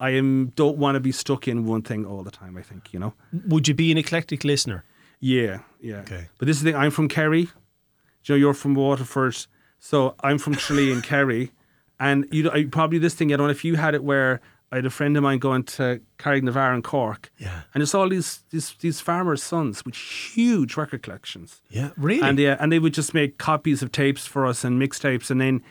I 0.00 0.10
am 0.10 0.52
don't 0.54 0.78
want 0.78 0.94
to 0.94 1.00
be 1.00 1.12
stuck 1.12 1.48
in 1.48 1.66
one 1.66 1.82
thing 1.82 2.04
all 2.04 2.22
the 2.22 2.30
time. 2.30 2.56
I 2.56 2.62
think 2.62 2.92
you 2.92 3.00
know. 3.00 3.14
would 3.46 3.66
you 3.66 3.74
be 3.74 3.90
an 3.90 3.98
eclectic 3.98 4.44
listener? 4.44 4.84
Yeah, 5.20 5.60
yeah. 5.80 6.00
Okay. 6.00 6.28
But 6.38 6.46
this 6.46 6.58
is 6.58 6.62
the 6.62 6.72
thing. 6.72 6.80
I'm 6.80 6.90
from 6.90 7.08
Kerry. 7.08 7.44
Do 7.44 8.32
you 8.32 8.34
know 8.34 8.36
you're 8.36 8.54
from 8.54 8.74
Waterford, 8.74 9.46
so 9.78 10.14
I'm 10.20 10.38
from 10.38 10.54
Tralee 10.54 10.92
and 10.92 11.02
Kerry, 11.02 11.50
and 11.98 12.26
you 12.30 12.50
I, 12.50 12.64
probably 12.64 12.98
this 12.98 13.14
thing. 13.14 13.32
I 13.32 13.36
don't 13.36 13.46
know 13.46 13.50
if 13.50 13.64
you 13.64 13.76
had 13.76 13.94
it 13.94 14.04
where 14.04 14.40
I 14.70 14.76
had 14.76 14.86
a 14.86 14.90
friend 14.90 15.16
of 15.16 15.22
mine 15.22 15.38
going 15.38 15.64
to 15.64 16.00
Carrignavar 16.18 16.74
and 16.74 16.84
Cork. 16.84 17.32
Yeah. 17.38 17.62
And 17.72 17.82
it's 17.82 17.94
all 17.94 18.08
these 18.08 18.44
these 18.50 18.74
these 18.80 19.00
farmers' 19.00 19.42
sons 19.42 19.84
with 19.84 19.94
huge 19.94 20.76
record 20.76 21.02
collections. 21.02 21.62
Yeah, 21.70 21.90
really. 21.96 22.28
And 22.28 22.38
yeah, 22.38 22.56
and 22.60 22.70
they 22.70 22.78
would 22.78 22.94
just 22.94 23.14
make 23.14 23.38
copies 23.38 23.82
of 23.82 23.90
tapes 23.90 24.26
for 24.26 24.46
us 24.46 24.64
and 24.64 24.80
mixtapes, 24.80 25.30
and 25.30 25.40
then 25.40 25.62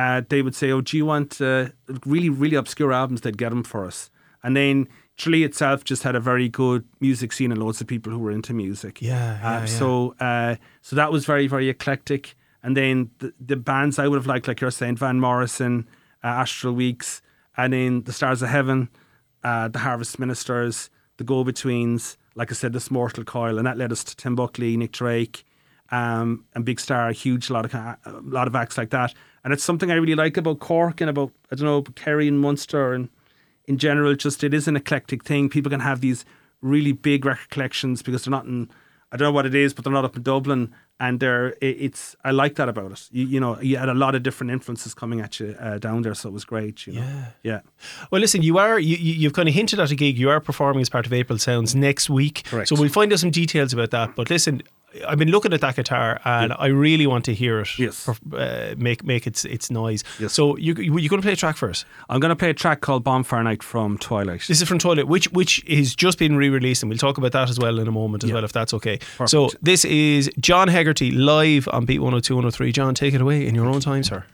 uh, 0.00 0.22
they 0.30 0.40
would 0.44 0.54
say, 0.60 0.68
"Oh, 0.74 0.80
do 0.88 0.96
you 0.96 1.06
want 1.06 1.40
uh, 1.40 1.66
really, 2.14 2.28
really 2.42 2.56
obscure 2.56 2.92
albums?" 2.92 3.20
They'd 3.20 3.38
get 3.44 3.50
them 3.50 3.64
for 3.64 3.80
us, 3.90 4.10
and 4.42 4.52
then 4.56 4.88
Tralee 5.20 5.44
itself 5.44 5.84
just 5.84 6.02
had 6.02 6.14
a 6.16 6.20
very 6.20 6.48
good 6.48 6.82
music 7.00 7.32
scene 7.32 7.52
and 7.52 7.60
loads 7.62 7.80
of 7.82 7.86
people 7.86 8.10
who 8.12 8.18
were 8.18 8.30
into 8.38 8.54
music. 8.54 9.02
Yeah, 9.02 9.10
yeah, 9.12 9.48
Uh, 9.48 9.60
yeah. 9.60 9.66
So, 9.66 10.14
uh, 10.18 10.54
so 10.80 10.96
that 10.96 11.12
was 11.12 11.26
very, 11.26 11.46
very 11.46 11.68
eclectic. 11.68 12.36
And 12.62 12.74
then 12.76 13.10
the, 13.18 13.32
the 13.38 13.56
bands 13.56 13.98
I 13.98 14.06
would 14.08 14.16
have 14.16 14.26
liked, 14.26 14.46
like 14.48 14.60
you're 14.62 14.70
saying, 14.70 14.96
Van 14.96 15.18
Morrison, 15.20 15.86
uh, 16.24 16.28
Astral 16.42 16.74
Weeks, 16.74 17.20
and 17.56 17.72
then 17.72 18.02
the 18.04 18.12
Stars 18.12 18.40
of 18.42 18.48
Heaven, 18.48 18.88
uh, 19.44 19.68
the 19.68 19.80
Harvest 19.80 20.18
Ministers, 20.18 20.88
the 21.18 21.24
Go 21.24 21.44
Betweens. 21.44 22.16
Like 22.34 22.50
I 22.50 22.54
said, 22.54 22.72
this 22.72 22.90
Mortal 22.90 23.24
Coil, 23.24 23.58
and 23.58 23.66
that 23.66 23.76
led 23.76 23.92
us 23.92 24.04
to 24.04 24.16
Tim 24.16 24.34
Buckley, 24.36 24.76
Nick 24.76 24.92
Drake, 24.92 25.44
um, 25.90 26.44
and 26.54 26.64
Big 26.64 26.80
Star. 26.80 27.08
A 27.08 27.12
huge 27.12 27.50
lot 27.50 27.64
of 27.66 27.74
a 27.74 27.98
lot 28.22 28.46
of 28.46 28.54
acts 28.54 28.78
like 28.78 28.90
that. 28.90 29.12
And 29.44 29.52
it's 29.52 29.64
something 29.64 29.90
I 29.90 29.94
really 29.94 30.14
like 30.14 30.36
about 30.36 30.58
Cork 30.60 31.00
and 31.00 31.08
about 31.10 31.32
I 31.50 31.54
don't 31.56 31.64
know 31.66 31.82
Kerry 31.94 32.28
and 32.28 32.38
Munster 32.40 32.92
and 32.92 33.08
in 33.66 33.78
general. 33.78 34.14
Just 34.14 34.44
it 34.44 34.52
is 34.54 34.68
an 34.68 34.76
eclectic 34.76 35.24
thing. 35.24 35.48
People 35.48 35.70
can 35.70 35.80
have 35.80 36.00
these 36.00 36.24
really 36.60 36.92
big 36.92 37.24
record 37.24 37.48
collections 37.50 38.02
because 38.02 38.24
they're 38.24 38.30
not 38.30 38.44
in. 38.44 38.68
I 39.12 39.16
don't 39.16 39.26
know 39.26 39.32
what 39.32 39.46
it 39.46 39.54
is, 39.56 39.74
but 39.74 39.82
they're 39.82 39.92
not 39.92 40.04
up 40.04 40.16
in 40.16 40.22
Dublin, 40.22 40.72
and 41.00 41.18
they're. 41.18 41.48
it- 41.60 41.78
It's 41.80 42.14
I 42.22 42.30
like 42.30 42.54
that 42.56 42.68
about 42.68 42.92
it. 42.92 43.08
You, 43.10 43.26
you 43.26 43.40
know, 43.40 43.60
you 43.60 43.76
had 43.76 43.88
a 43.88 43.94
lot 43.94 44.14
of 44.14 44.22
different 44.22 44.52
influences 44.52 44.94
coming 44.94 45.20
at 45.20 45.40
you 45.40 45.56
uh, 45.58 45.78
down 45.78 46.02
there, 46.02 46.14
so 46.14 46.28
it 46.28 46.32
was 46.32 46.44
great. 46.44 46.86
You 46.86 46.92
know, 46.92 47.00
Yeah. 47.00 47.24
yeah. 47.42 47.60
Well, 48.12 48.20
listen, 48.20 48.42
you 48.42 48.58
are 48.58 48.78
you, 48.78 48.96
you- 48.96 49.14
you've 49.14 49.32
kind 49.32 49.48
of 49.48 49.54
hinted 49.54 49.80
at 49.80 49.90
a 49.90 49.96
gig. 49.96 50.16
You 50.16 50.30
are 50.30 50.38
performing 50.40 50.80
as 50.82 50.88
part 50.88 51.06
of 51.06 51.12
April 51.12 51.38
Sounds 51.38 51.74
next 51.74 52.08
week, 52.08 52.44
Correct. 52.44 52.68
so 52.68 52.76
we'll 52.76 52.88
find 52.88 53.12
out 53.12 53.18
some 53.18 53.30
details 53.32 53.72
about 53.72 53.90
that. 53.90 54.14
But 54.14 54.30
listen, 54.30 54.62
I've 55.06 55.18
been 55.18 55.30
looking 55.30 55.52
at 55.52 55.60
that 55.60 55.76
guitar 55.76 56.20
and 56.24 56.52
I 56.58 56.66
really 56.66 57.06
want 57.06 57.24
to 57.26 57.34
hear 57.34 57.60
it. 57.60 57.78
Yes. 57.78 58.08
uh, 58.08 58.74
make 58.76 59.04
make 59.04 59.26
its 59.26 59.44
its 59.44 59.70
noise. 59.70 60.02
Yes. 60.18 60.32
So 60.32 60.56
you 60.56 60.74
you 60.74 60.98
you're 60.98 61.08
going 61.08 61.22
to 61.22 61.26
play 61.26 61.32
a 61.32 61.36
track 61.36 61.56
for 61.56 61.70
us. 61.70 61.84
I'm 62.08 62.18
going 62.20 62.30
to 62.30 62.36
play 62.36 62.50
a 62.50 62.54
track 62.54 62.80
called 62.80 63.04
Bonfire 63.04 63.42
Night 63.44 63.62
from 63.62 63.98
Twilight. 63.98 64.42
This 64.48 64.60
is 64.60 64.68
from 64.68 64.78
Twilight, 64.78 65.06
which 65.06 65.30
which 65.32 65.64
is 65.66 65.94
just 65.94 66.18
been 66.18 66.36
re-released, 66.36 66.82
and 66.82 66.90
we'll 66.90 66.98
talk 66.98 67.18
about 67.18 67.32
that 67.32 67.48
as 67.50 67.58
well 67.58 67.78
in 67.78 67.86
a 67.88 67.92
moment 67.92 68.24
as 68.24 68.30
Yeah. 68.30 68.34
well, 68.34 68.44
if 68.44 68.52
that's 68.52 68.74
okay. 68.74 68.98
So 69.26 69.50
this 69.62 69.84
is 69.84 70.30
John 70.40 70.68
Hegarty 70.68 71.12
live 71.12 71.68
on 71.72 71.84
Beat 71.84 72.00
102, 72.00 72.34
103. 72.34 72.72
John, 72.72 72.94
take 72.94 73.14
it 73.14 73.20
away 73.20 73.46
in 73.46 73.54
your 73.54 73.66
own 73.66 73.80
time, 73.80 74.02
sir. 74.02 74.24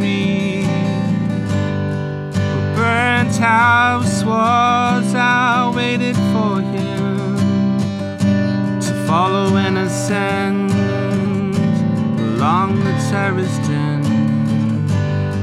The. 0.00 0.64
A 2.32 2.74
burnt 2.74 3.36
house 3.36 4.24
was 4.24 5.14
I 5.14 5.72
waited 5.74 6.16
for 6.32 6.60
him 6.60 7.38
to 8.80 9.04
follow 9.06 9.56
and 9.56 9.78
ascend 9.78 10.70
along 12.20 12.82
the 12.84 12.92
terrace 13.10 13.58
den. 13.68 14.02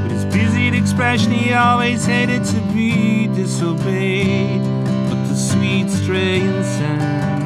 With 0.03 0.11
his 0.11 0.25
busied 0.25 0.73
expression, 0.73 1.31
he 1.31 1.53
always 1.53 2.05
hated 2.05 2.43
to 2.43 2.59
be 2.73 3.27
disobeyed, 3.27 4.61
but 5.09 5.19
the 5.29 5.35
sweet 5.35 5.89
strain 5.89 6.63
scent 6.63 7.37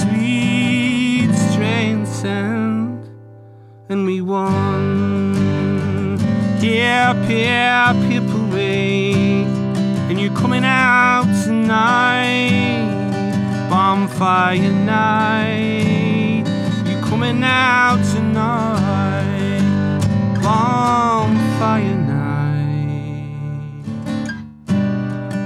sweet 0.00 1.34
strain 1.34 2.06
scent, 2.06 3.10
and 3.88 4.06
we 4.06 4.20
won. 4.20 4.79
Peer, 7.10 7.92
pip 8.08 8.22
away, 8.22 9.42
and 10.08 10.20
you're 10.20 10.34
coming 10.34 10.64
out 10.64 11.24
tonight. 11.44 12.86
Bonfire 13.68 14.72
night, 14.72 16.44
you're 16.86 17.02
coming 17.02 17.42
out 17.42 18.00
tonight. 18.14 19.60
Bonfire 20.40 21.96
night, 21.96 23.50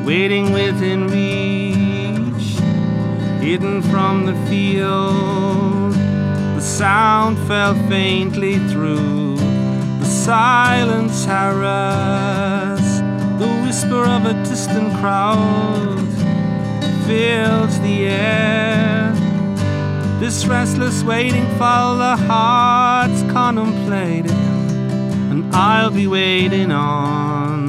waiting 0.05 0.53
within 0.53 1.09
reach 1.09 2.59
hidden 3.43 3.81
from 3.83 4.27
the 4.27 4.35
field. 4.49 5.95
The 6.57 6.61
sound 6.61 7.39
fell 7.47 7.75
faintly 7.89 8.59
through 8.71 9.14
silent 10.25 11.11
terrace. 11.23 13.01
The 13.39 13.47
whisper 13.63 14.05
of 14.07 14.25
a 14.25 14.33
distant 14.43 14.91
crowd 14.97 16.09
fills 17.07 17.79
the 17.81 18.07
air. 18.07 19.13
This 20.21 20.47
restless 20.47 21.03
waiting 21.03 21.47
for 21.59 21.99
the 22.05 22.17
heart's 22.27 23.21
contemplating, 23.33 24.31
and 25.31 25.55
I'll 25.55 25.91
be 25.91 26.07
waiting 26.07 26.73
on 26.73 27.67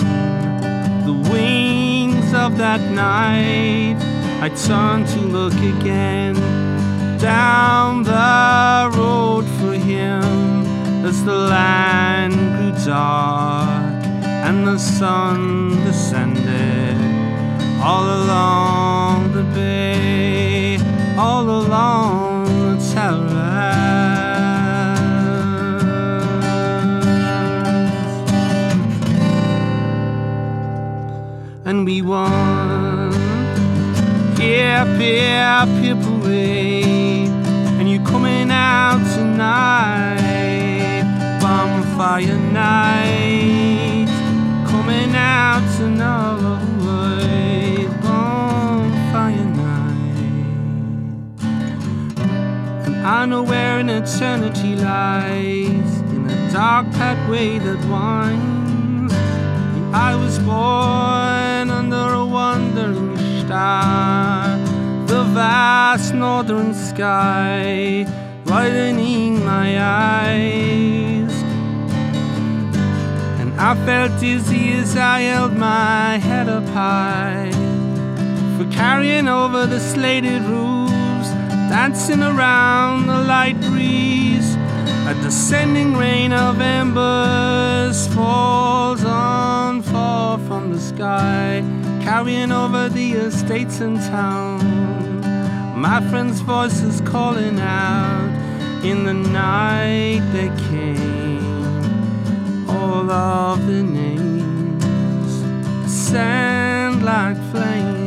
the 1.05 1.29
wings 1.29 2.33
of 2.33 2.57
that 2.57 2.79
night. 2.89 3.97
I 4.41 4.47
turn 4.47 5.05
to 5.07 5.19
look 5.19 5.55
again 5.75 6.35
down 7.19 8.03
the 8.03 8.97
road 8.97 9.43
for 9.59 9.73
him 9.73 10.64
as 11.05 11.23
the 11.23 11.37
land 11.37 12.33
grew 12.33 12.73
dark 12.83 14.03
and 14.47 14.67
the 14.67 14.77
sun 14.79 15.69
descended 15.83 16.97
all 17.79 18.05
along 18.21 19.31
the 19.33 19.43
bay, 19.53 20.79
all 21.15 21.47
along 21.47 22.45
the 22.45 22.75
terrace. 22.91 23.35
And 31.65 31.85
we 31.85 32.01
won. 32.01 33.11
Yeah, 34.39 34.85
peer, 34.97 35.65
pip 35.79 36.03
away. 36.15 37.25
And 37.77 37.87
you 37.87 37.99
coming 38.03 38.49
out 38.49 39.03
tonight. 39.13 40.24
Bonfire 41.97 42.37
night. 42.51 44.09
Coming 44.67 45.15
out 45.15 45.63
tonight. 45.77 46.41
Bonfire 48.01 49.45
night. 49.45 50.17
And 52.85 52.97
I 52.97 53.25
know 53.25 53.43
where 53.43 53.79
an 53.79 53.89
eternity 53.89 54.75
lies. 54.75 56.01
In 56.11 56.29
a 56.29 56.51
dark 56.51 56.91
pathway 56.91 57.59
that 57.59 57.79
winds. 57.87 59.13
I 59.93 60.15
was 60.15 60.37
born 60.39 61.69
under 61.69 62.13
a 62.13 62.25
wandering 62.25 63.15
star, 63.45 64.57
the 65.07 65.23
vast 65.33 66.13
northern 66.13 66.73
sky 66.73 68.05
widening 68.45 69.45
my 69.45 69.79
eyes. 69.79 70.94
I 73.57 73.73
felt 73.85 74.19
dizzy 74.19 74.73
as 74.73 74.97
I 74.97 75.21
held 75.21 75.55
my 75.55 76.17
head 76.17 76.49
up 76.49 76.65
high 76.65 77.49
for 78.57 78.69
carrying 78.69 79.29
over 79.29 79.65
the 79.65 79.79
slated 79.79 80.41
roofs, 80.41 81.29
dancing 81.69 82.21
around 82.21 83.07
the 83.07 83.17
light 83.17 83.59
breeze. 83.61 84.55
A 85.07 85.13
descending 85.23 85.95
rain 85.95 86.33
of 86.33 86.59
embers 86.59 88.07
falls 88.13 89.05
on 89.05 89.81
far 89.83 90.37
from 90.39 90.73
the 90.73 90.79
sky, 90.79 91.63
carrying 92.03 92.51
over 92.51 92.89
the 92.89 93.13
estates 93.13 93.79
and 93.79 93.97
town. 93.97 94.59
My 95.79 96.01
friends' 96.09 96.41
voices 96.41 96.99
calling 97.01 97.59
out 97.59 98.83
in 98.83 99.05
the 99.05 99.13
night 99.13 100.21
they 100.33 100.49
came. 100.69 101.04
All 103.07 103.11
of 103.11 103.67
the 103.67 103.83
names 103.83 105.33
ascend 105.85 107.03
like 107.05 107.37
flames. 107.51 108.05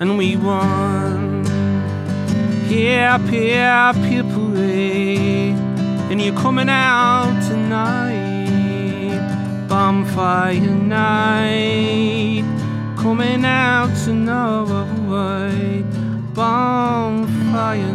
and 0.00 0.16
we 0.18 0.36
won. 0.36 1.44
Here, 2.66 3.18
peer, 3.28 3.92
pip 4.02 4.26
away, 4.34 5.11
and 6.12 6.20
you're 6.20 6.36
coming 6.36 6.68
out 6.68 7.40
tonight. 7.48 9.16
Bonfire 9.66 10.60
night, 10.60 12.44
coming 12.98 13.46
out 13.46 13.88
tonight. 14.04 15.84
Bonfire 16.34 17.91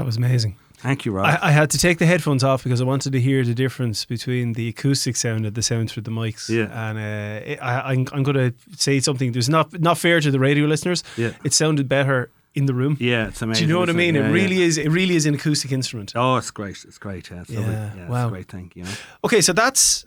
That 0.00 0.06
was 0.06 0.16
amazing. 0.16 0.56
Thank 0.78 1.04
you, 1.04 1.12
Rob. 1.12 1.26
I, 1.26 1.48
I 1.48 1.50
had 1.50 1.68
to 1.72 1.78
take 1.78 1.98
the 1.98 2.06
headphones 2.06 2.42
off 2.42 2.64
because 2.64 2.80
I 2.80 2.84
wanted 2.84 3.12
to 3.12 3.20
hear 3.20 3.44
the 3.44 3.52
difference 3.52 4.06
between 4.06 4.54
the 4.54 4.66
acoustic 4.68 5.14
sound 5.14 5.44
and 5.44 5.54
the 5.54 5.60
sound 5.60 5.90
through 5.90 6.04
the 6.04 6.10
mics. 6.10 6.48
Yeah. 6.48 6.88
And 6.88 6.96
uh, 6.96 7.50
it, 7.52 7.58
I, 7.60 7.92
I'm, 7.92 8.06
I'm 8.14 8.22
going 8.22 8.36
to 8.36 8.54
say 8.78 8.98
something 9.00 9.32
that's 9.32 9.50
not 9.50 9.78
not 9.78 9.98
fair 9.98 10.18
to 10.22 10.30
the 10.30 10.38
radio 10.38 10.64
listeners. 10.64 11.04
Yeah. 11.18 11.32
It 11.44 11.52
sounded 11.52 11.86
better 11.86 12.30
in 12.54 12.64
the 12.64 12.72
room. 12.72 12.96
yeah, 12.98 13.28
it's 13.28 13.42
amazing. 13.42 13.66
Do 13.66 13.68
you 13.68 13.74
know 13.74 13.80
what 13.80 13.90
I 13.90 13.92
mean? 13.92 14.14
Yeah, 14.14 14.30
it 14.30 14.32
really 14.32 14.56
yeah. 14.56 14.64
is. 14.64 14.78
It 14.78 14.88
really 14.88 15.16
is 15.16 15.26
an 15.26 15.34
acoustic 15.34 15.70
instrument. 15.70 16.14
Oh, 16.16 16.36
it's 16.38 16.50
great. 16.50 16.82
It's 16.88 16.96
great. 16.96 17.30
Yeah, 17.30 17.42
it's. 17.42 17.50
Yeah, 17.50 17.90
yeah 17.94 18.08
wow. 18.08 18.30
great. 18.30 18.48
Thank 18.48 18.74
you. 18.74 18.86
Okay, 19.22 19.42
so 19.42 19.52
that's 19.52 20.06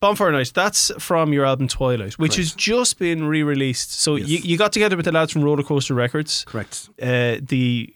Bonfire 0.00 0.32
Night. 0.32 0.52
That's 0.54 0.92
from 0.98 1.32
your 1.32 1.46
album 1.46 1.66
Twilight, 1.66 2.18
which 2.18 2.36
has 2.36 2.54
just 2.54 2.98
been 2.98 3.24
re-released. 3.24 3.98
So 3.98 4.16
Yes. 4.16 4.28
you, 4.28 4.38
you 4.40 4.58
got 4.58 4.72
together 4.74 4.96
with 4.96 5.06
the 5.06 5.12
lads 5.12 5.32
from 5.32 5.42
Roller 5.42 5.62
Coaster 5.62 5.94
Records. 5.94 6.44
Correct. 6.46 6.90
Uh, 7.00 7.36
the 7.40 7.94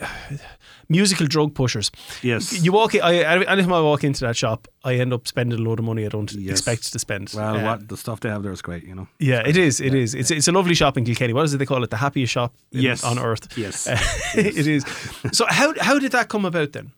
musical 0.88 1.26
drug 1.26 1.54
pushers. 1.54 1.90
Yes. 2.22 2.62
You 2.64 2.72
walk. 2.72 2.94
In, 2.94 3.02
I 3.02 3.14
anytime 3.44 3.72
I 3.72 3.80
walk 3.80 4.04
into 4.04 4.20
that 4.26 4.36
shop, 4.36 4.68
I 4.84 4.94
end 4.94 5.12
up 5.12 5.26
spending 5.26 5.58
a 5.58 5.62
load 5.62 5.78
of 5.78 5.84
money 5.84 6.04
I 6.04 6.08
don't 6.08 6.32
Yes. 6.32 6.52
expect 6.58 6.92
to 6.92 6.98
spend. 6.98 7.32
Well, 7.34 7.56
Uh, 7.56 7.64
what 7.64 7.88
the 7.88 7.96
stuff 7.96 8.20
they 8.20 8.28
have 8.28 8.42
there 8.42 8.52
is 8.52 8.62
great, 8.62 8.84
you 8.84 8.94
know. 8.94 9.08
Yeah, 9.18 9.42
it 9.46 9.56
is. 9.56 9.80
It 9.80 9.94
is. 9.94 10.14
It's 10.14 10.30
it's 10.30 10.48
a 10.48 10.52
lovely 10.52 10.74
shop 10.74 10.96
in 10.96 11.04
Kilkenny. 11.04 11.32
What 11.32 11.44
is 11.44 11.54
it 11.54 11.58
they 11.58 11.66
call 11.66 11.82
it? 11.84 11.90
The 11.90 11.96
happiest 11.96 12.32
shop 12.32 12.54
in- 12.72 12.82
Yes. 12.82 13.04
on 13.04 13.18
earth. 13.18 13.56
Yes. 13.56 13.86
it 14.34 14.66
is. 14.66 14.84
So 15.32 15.46
how 15.48 15.74
how 15.80 15.98
did 15.98 16.12
that 16.12 16.28
come 16.28 16.44
about 16.44 16.72
then? 16.72 16.92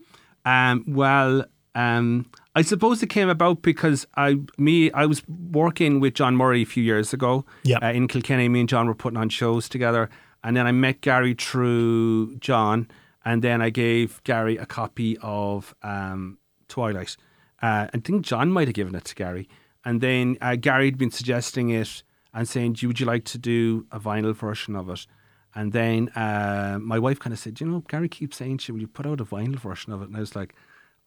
Um, 0.45 0.85
well, 0.87 1.45
um, 1.75 2.27
I 2.57 2.63
suppose 2.63 3.03
it 3.03 3.09
came 3.11 3.29
about 3.29 3.63
because 3.63 4.07
I, 4.17 4.37
me, 4.57 4.91
I 4.93 5.07
was 5.07 5.23
working 5.29 6.01
with 6.01 6.15
John 6.15 6.35
Murray 6.37 6.63
a 6.63 6.67
few 6.67 6.83
years 6.83 7.13
ago. 7.13 7.45
Yeah. 7.65 7.79
Uh, 7.83 7.93
in 7.93 8.09
Kilkenny, 8.09 8.49
me 8.49 8.61
and 8.61 8.69
John 8.69 8.87
were 8.87 8.95
putting 8.95 9.19
on 9.19 9.29
shows 9.29 9.69
together, 9.69 10.09
and 10.43 10.57
then 10.57 10.67
I 10.67 10.73
met 10.73 11.01
Gary 11.01 11.35
through 11.35 12.37
John, 12.37 12.89
and 13.25 13.43
then 13.43 13.61
I 13.61 13.71
gave 13.71 14.23
Gary 14.25 14.57
a 14.57 14.67
copy 14.67 15.19
of 15.23 15.75
um, 15.83 16.39
Twilight. 16.69 17.17
Uh, 17.61 17.89
I 17.93 17.99
think 17.99 18.25
John 18.25 18.51
might 18.51 18.69
have 18.69 18.75
given 18.75 18.95
it 18.95 19.05
to 19.07 19.15
Gary, 19.15 19.49
and 19.85 20.01
then 20.01 20.37
uh, 20.41 20.57
Gary 20.57 20.87
had 20.87 20.99
been 20.99 21.11
suggesting 21.11 21.71
it 21.71 22.03
and 22.33 22.49
saying, 22.49 22.77
"Would 22.83 23.01
you 23.01 23.07
like 23.07 23.25
to 23.25 23.39
do 23.39 23.87
a 23.91 23.99
vinyl 23.99 24.35
version 24.35 24.77
of 24.77 24.89
it?" 24.89 25.07
And 25.55 25.73
then 25.73 26.09
uh, 26.11 26.79
my 26.81 26.99
wife 26.99 27.19
kind 27.19 27.33
of 27.33 27.39
said, 27.41 27.61
you 27.61 27.67
know, 27.67 27.83
Gary 27.89 28.09
keeps 28.09 28.37
saying, 28.37 28.61
will 28.69 28.79
you 28.81 28.87
put 28.87 29.07
out 29.07 29.21
a 29.21 29.25
vinyl 29.25 29.57
version 29.57 29.93
of 29.93 30.03
it? 30.03 30.09
And 30.09 30.17
I 30.17 30.21
was 30.21 30.37
like, 30.37 30.55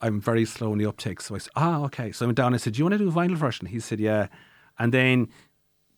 I'm 0.01 0.19
very 0.19 0.45
slow 0.45 0.73
in 0.73 0.79
the 0.79 0.87
uptake. 0.87 1.21
So 1.21 1.35
I 1.35 1.37
said, 1.37 1.53
ah, 1.55 1.83
okay. 1.83 2.11
So 2.11 2.25
I 2.25 2.27
went 2.27 2.37
down 2.37 2.47
and 2.47 2.55
I 2.55 2.57
said, 2.57 2.73
do 2.73 2.79
you 2.79 2.85
want 2.85 2.93
to 2.93 2.97
do 2.97 3.07
a 3.07 3.13
vinyl 3.13 3.37
version? 3.37 3.67
He 3.67 3.79
said, 3.79 3.99
yeah. 3.99 4.27
And 4.79 4.93
then 4.93 5.29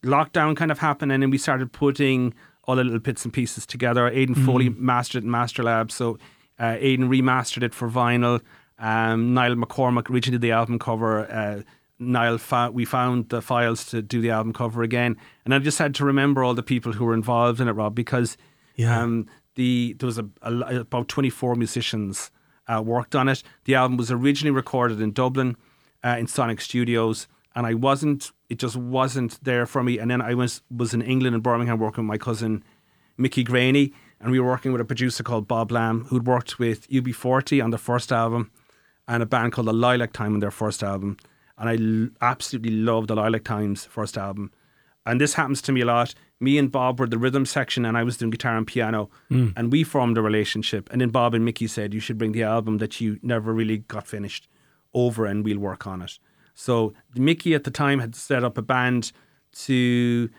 lockdown 0.04 0.56
kind 0.56 0.72
of 0.72 0.80
happened 0.80 1.12
and 1.12 1.24
then 1.24 1.30
we 1.30 1.38
started 1.38 1.72
putting 1.72 2.34
all 2.66 2.76
the 2.76 2.84
little 2.84 3.00
bits 3.00 3.24
and 3.26 3.34
pieces 3.34 3.66
together. 3.66 4.08
Aidan 4.08 4.36
Foley 4.36 4.70
mastered 4.70 5.24
it 5.24 5.26
in 5.26 5.32
Master 5.32 5.64
Lab. 5.64 5.92
So 5.92 6.18
uh, 6.60 6.78
Aidan 6.80 7.10
remastered 7.10 7.64
it 7.64 7.74
for 7.74 7.90
vinyl. 7.90 8.42
Um, 8.80 9.34
Niall 9.34 9.56
McCormack 9.56 10.10
originally 10.10 10.38
did 10.40 10.42
the 10.42 10.52
album 10.52 10.80
cover. 10.80 11.30
Uh, 11.32 11.62
Niall, 12.00 12.38
fo- 12.38 12.72
we 12.72 12.86
found 12.86 13.30
the 13.30 13.42
files 13.42 13.86
to 13.88 14.02
do 14.02 14.20
the 14.22 14.32
album 14.32 14.52
cover 14.54 14.82
again, 14.84 15.16
and 15.46 15.54
I 15.54 15.60
just 15.60 15.78
had 15.78 15.94
to 15.96 16.06
remember 16.06 16.44
all 16.44 16.54
the 16.54 16.64
people 16.64 16.92
who 16.94 17.06
were 17.06 17.14
involved 17.14 17.62
in 17.62 17.68
it, 17.68 17.72
Rob, 17.74 17.96
because 17.96 18.36
Yeah. 18.76 19.00
um, 19.02 19.28
the 19.56 19.96
there 20.00 20.08
was 20.08 20.18
a, 20.18 20.28
a, 20.42 20.80
about 20.82 21.08
twenty 21.08 21.30
four 21.30 21.56
musicians 21.56 22.32
uh, 22.68 22.82
worked 22.82 23.16
on 23.16 23.30
it. 23.30 23.44
The 23.66 23.76
album 23.76 23.96
was 23.98 24.12
originally 24.12 24.52
recorded 24.52 25.00
in 25.00 25.12
Dublin 25.14 25.56
uh, 26.04 26.16
in 26.20 26.28
Sonic 26.28 26.60
Studios, 26.60 27.28
and 27.56 27.66
I 27.66 27.74
wasn't. 27.74 28.32
It 28.50 28.60
just 28.60 28.76
wasn't 28.76 29.44
there 29.44 29.66
for 29.66 29.84
me. 29.84 30.00
And 30.00 30.10
then 30.10 30.22
I 30.22 30.34
was 30.34 30.62
was 30.76 30.94
in 30.94 31.02
England 31.02 31.36
in 31.36 31.42
Birmingham 31.42 31.80
working 31.80 32.04
with 32.06 32.10
my 32.10 32.18
cousin 32.18 32.64
Mickey 33.18 33.44
Graney, 33.44 33.94
and 34.20 34.32
we 34.32 34.40
were 34.40 34.48
working 34.48 34.72
with 34.72 34.82
a 34.82 34.86
producer 34.86 35.24
called 35.24 35.48
Bob 35.48 35.72
Lamb, 35.72 36.06
who'd 36.06 36.26
worked 36.26 36.60
with 36.60 36.88
UB40 36.90 37.64
on 37.64 37.70
their 37.70 37.78
first 37.78 38.12
album, 38.12 38.52
and 39.08 39.22
a 39.22 39.26
band 39.26 39.54
called 39.54 39.68
the 39.68 39.74
Lilac 39.74 40.14
Time 40.14 40.34
on 40.34 40.40
their 40.40 40.52
first 40.52 40.84
album. 40.84 41.18
And 41.58 41.70
I 41.70 41.76
l- 41.76 42.10
absolutely 42.22 42.72
loved 42.72 43.10
the 43.10 43.16
Lilac 43.16 43.44
Times 43.44 43.86
first 43.86 44.18
album. 44.18 44.52
And 45.06 45.20
this 45.20 45.34
happens 45.34 45.62
to 45.64 45.72
me 45.72 45.82
a 45.82 45.86
lot. 45.86 46.16
Me 46.40 46.58
and 46.58 46.72
Bob 46.72 47.00
were 47.00 47.08
the 47.08 47.18
rhythm 47.18 47.46
section, 47.46 47.86
and 47.86 47.98
I 47.98 48.04
was 48.04 48.18
doing 48.18 48.32
guitar 48.32 48.58
and 48.58 48.66
piano, 48.66 49.10
hmm. 49.30 49.50
and 49.56 49.72
we 49.72 49.84
formed 49.84 50.18
a 50.18 50.22
relationship. 50.22 50.90
And 50.92 51.02
then 51.02 51.10
Bob 51.10 51.34
and 51.34 51.46
Mickey 51.46 51.68
said, 51.68 51.94
"You 51.94 52.00
should 52.00 52.18
bring 52.18 52.32
the 52.32 52.44
album 52.44 52.78
that 52.80 53.00
you 53.00 53.20
never 53.22 53.54
really 53.54 53.80
got 53.80 54.08
finished 54.08 54.48
over, 54.94 55.26
and 55.26 55.46
we'll 55.46 55.60
work 55.60 55.86
on 55.86 56.02
it." 56.02 56.18
So 56.54 56.94
Mickey 57.16 57.54
at 57.56 57.64
the 57.64 57.72
time 57.72 58.00
had 58.00 58.16
set 58.16 58.44
up 58.44 58.58
a 58.58 58.62
band 58.62 59.12
to 59.66 60.30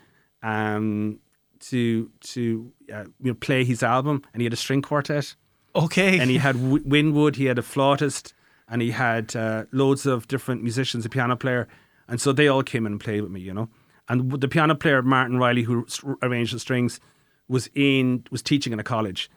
um, 0.42 1.18
to 1.61 2.11
to 2.21 2.73
uh, 2.92 3.04
you 3.21 3.30
know, 3.33 3.35
play 3.35 3.64
his 3.64 3.83
album, 3.83 4.23
and 4.33 4.40
he 4.40 4.44
had 4.44 4.52
a 4.52 4.56
string 4.56 4.83
quartet, 4.83 5.35
Okay. 5.75 6.18
and 6.18 6.30
he 6.30 6.38
had 6.38 6.54
w- 6.56 6.83
Winwood, 6.87 7.37
he 7.37 7.47
had 7.47 7.59
a 7.59 7.62
flautist, 7.62 8.35
and 8.68 8.83
he 8.83 8.90
had 8.90 9.35
uh, 9.35 9.64
loads 9.73 10.06
of 10.06 10.28
different 10.28 10.62
musicians, 10.62 11.04
a 11.06 11.09
piano 11.09 11.37
player, 11.37 11.66
and 12.09 12.21
so 12.21 12.33
they 12.33 12.49
all 12.49 12.62
came 12.62 12.87
in 12.87 12.92
and 12.92 13.00
played 13.00 13.23
with 13.23 13.30
me, 13.30 13.40
you 13.40 13.54
know. 13.54 13.68
And 14.09 14.30
the 14.40 14.49
piano 14.49 14.75
player 14.75 15.00
Martin 15.02 15.38
Riley, 15.38 15.62
who 15.62 15.87
arranged 16.23 16.54
the 16.54 16.59
strings, 16.61 17.00
was 17.49 17.71
in 17.75 18.25
was 18.30 18.42
teaching 18.42 18.73
in 18.73 18.78
a 18.78 18.85
college. 18.85 19.30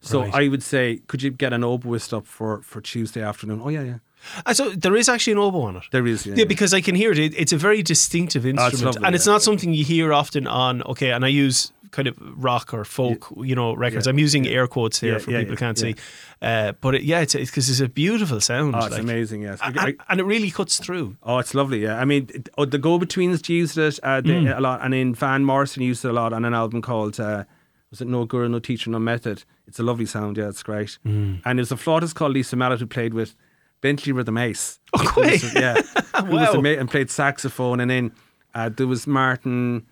So 0.00 0.22
Right. 0.22 0.34
I 0.34 0.48
would 0.48 0.62
say, 0.62 1.02
could 1.08 1.22
you 1.22 1.30
get 1.30 1.52
an 1.52 1.60
oboist 1.60 2.14
up 2.16 2.26
for 2.26 2.62
for 2.62 2.80
Tuesday 2.80 3.20
afternoon? 3.22 3.60
Oh 3.62 3.68
yeah, 3.68 3.82
yeah, 3.82 3.98
And 4.46 4.56
so 4.56 4.70
there 4.70 4.96
is 4.96 5.08
actually 5.08 5.32
an 5.34 5.38
oboe 5.38 5.62
on 5.62 5.76
it. 5.76 5.82
there 5.92 6.06
is. 6.06 6.26
Yeah, 6.26 6.34
Yeah, 6.36 6.44
because 6.44 6.72
I 6.74 6.80
can 6.80 6.94
hear 6.94 7.10
it. 7.12 7.18
it. 7.18 7.34
It's 7.36 7.52
a 7.52 7.56
very 7.56 7.82
distinctive 7.82 8.44
instrument, 8.46 8.84
lovely, 8.96 9.06
and 9.06 9.14
it's 9.14 9.26
yeah. 9.26 9.32
not 9.32 9.42
something 9.42 9.72
you 9.74 9.84
hear 9.84 10.12
often 10.12 10.46
on. 10.46 10.82
Okay, 10.82 11.10
and 11.12 11.24
I 11.24 11.28
use 11.28 11.72
kind 11.90 12.06
of 12.06 12.14
rock 12.20 12.72
or 12.72 12.84
folk, 12.84 13.26
you 13.42 13.54
know, 13.56 13.74
records. 13.74 14.06
I'm 14.06 14.18
using 14.18 14.46
air 14.46 14.68
quotes 14.68 15.00
here 15.00 15.14
Yeah, 15.14 15.18
for 15.18 15.30
yeah, 15.32 15.38
people 15.40 15.52
who 15.54 15.56
can't 15.56 15.76
yeah. 15.82 15.92
see. 15.94 15.94
Uh, 16.40 16.72
but 16.80 16.94
it, 16.94 17.02
yeah, 17.02 17.20
it's 17.20 17.34
because 17.34 17.68
it's, 17.68 17.80
a 17.80 17.88
beautiful 17.88 18.40
sound. 18.40 18.76
oh, 18.76 18.78
it's 18.78 18.90
like- 18.92 19.00
amazing. 19.02 19.42
Yes, 19.42 19.58
And, 19.62 19.76
I- 19.78 19.94
and 20.08 20.20
it 20.20 20.24
really 20.24 20.50
cuts 20.52 20.78
through. 20.78 21.16
Oh, 21.24 21.38
it's 21.38 21.52
lovely. 21.52 21.82
Yeah, 21.82 21.98
I 21.98 22.04
mean, 22.04 22.28
it, 22.32 22.48
oh, 22.56 22.64
the 22.64 22.78
Go 22.78 22.98
Betweens 22.98 23.48
used 23.48 23.76
it 23.76 23.98
uh, 24.04 24.20
they, 24.20 24.30
Mm. 24.30 24.56
a 24.56 24.60
lot, 24.60 24.80
and 24.84 24.92
then 24.92 25.14
Van 25.14 25.44
Morrison 25.44 25.82
used 25.82 26.04
it 26.04 26.08
a 26.10 26.12
lot 26.12 26.32
on 26.32 26.44
an 26.44 26.54
album 26.54 26.80
called 26.80 27.18
uh, 27.18 27.42
"Was 27.90 28.00
It 28.00 28.06
No 28.06 28.24
Guru, 28.24 28.48
No 28.48 28.60
Teacher, 28.60 28.88
No 28.90 29.00
Method." 29.00 29.42
It's 29.66 29.80
a 29.80 29.82
lovely 29.82 30.06
sound. 30.06 30.36
Yeah, 30.36 30.48
it's 30.48 30.62
great. 30.62 30.98
Mm. 31.04 31.40
And 31.44 31.58
there's 31.58 31.72
a 31.72 31.76
flautist 31.76 32.14
called 32.14 32.34
Lisa 32.34 32.54
Mallet 32.54 32.78
who 32.78 32.86
played 32.86 33.14
with 33.14 33.34
Bentley 33.80 34.12
Rhythm 34.12 34.36
Ace. 34.38 34.78
Oh, 34.92 34.98
Who 34.98 35.20
was- 35.22 35.54
yeah, 35.54 35.74
who 36.16 36.24
was 36.26 36.48
Wow. 36.48 36.58
ama- 36.58 36.68
and 36.70 36.90
played 36.90 37.10
saxophone. 37.10 37.80
And 37.80 37.90
then 37.90 38.12
uh, 38.54 38.68
there 38.68 38.86
was 38.86 39.06
Martin 39.06 39.86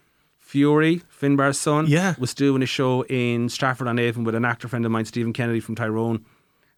Furey, 0.44 1.02
Finbar's 1.10 1.58
son. 1.58 1.86
Yeah. 1.88 2.14
was 2.18 2.34
doing 2.34 2.62
a 2.62 2.66
show 2.66 3.02
in 3.04 3.48
Stratford 3.48 3.86
on 3.88 3.98
Avon 3.98 4.24
with 4.24 4.34
an 4.34 4.44
actor 4.44 4.68
friend 4.68 4.84
of 4.84 4.90
mine, 4.90 5.04
Stephen 5.04 5.32
Kennedy 5.32 5.60
from 5.60 5.74
Tyrone, 5.74 6.24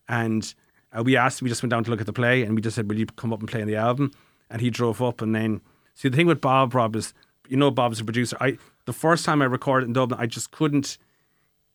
and 0.08 0.54
uh, 0.96 1.02
we 1.04 1.16
asked, 1.16 1.40
we 1.40 1.48
just 1.48 1.62
went 1.62 1.70
down 1.70 1.84
to 1.84 1.90
look 1.90 2.00
at 2.00 2.06
the 2.06 2.12
play, 2.12 2.42
and 2.42 2.54
we 2.56 2.60
just 2.60 2.74
said, 2.74 2.88
"Will 2.88 2.98
you 2.98 3.06
come 3.06 3.32
up 3.32 3.38
and 3.40 3.48
play 3.48 3.60
on 3.62 3.68
the 3.68 3.76
album?" 3.76 4.10
And 4.50 4.60
he 4.60 4.70
drove 4.70 5.00
up, 5.00 5.22
and 5.22 5.34
then 5.34 5.60
see 5.94 6.08
the 6.08 6.16
thing 6.16 6.26
with 6.26 6.40
Bob, 6.40 6.74
Rob 6.74 6.96
is, 6.96 7.14
you 7.48 7.56
know, 7.56 7.70
Bob's 7.70 8.00
a 8.00 8.04
producer. 8.04 8.36
I 8.40 8.58
the 8.86 8.92
first 8.92 9.24
time 9.24 9.40
I 9.40 9.44
recorded 9.44 9.86
in 9.86 9.92
Dublin, 9.92 10.18
I 10.20 10.26
just 10.26 10.50
couldn't. 10.50 10.98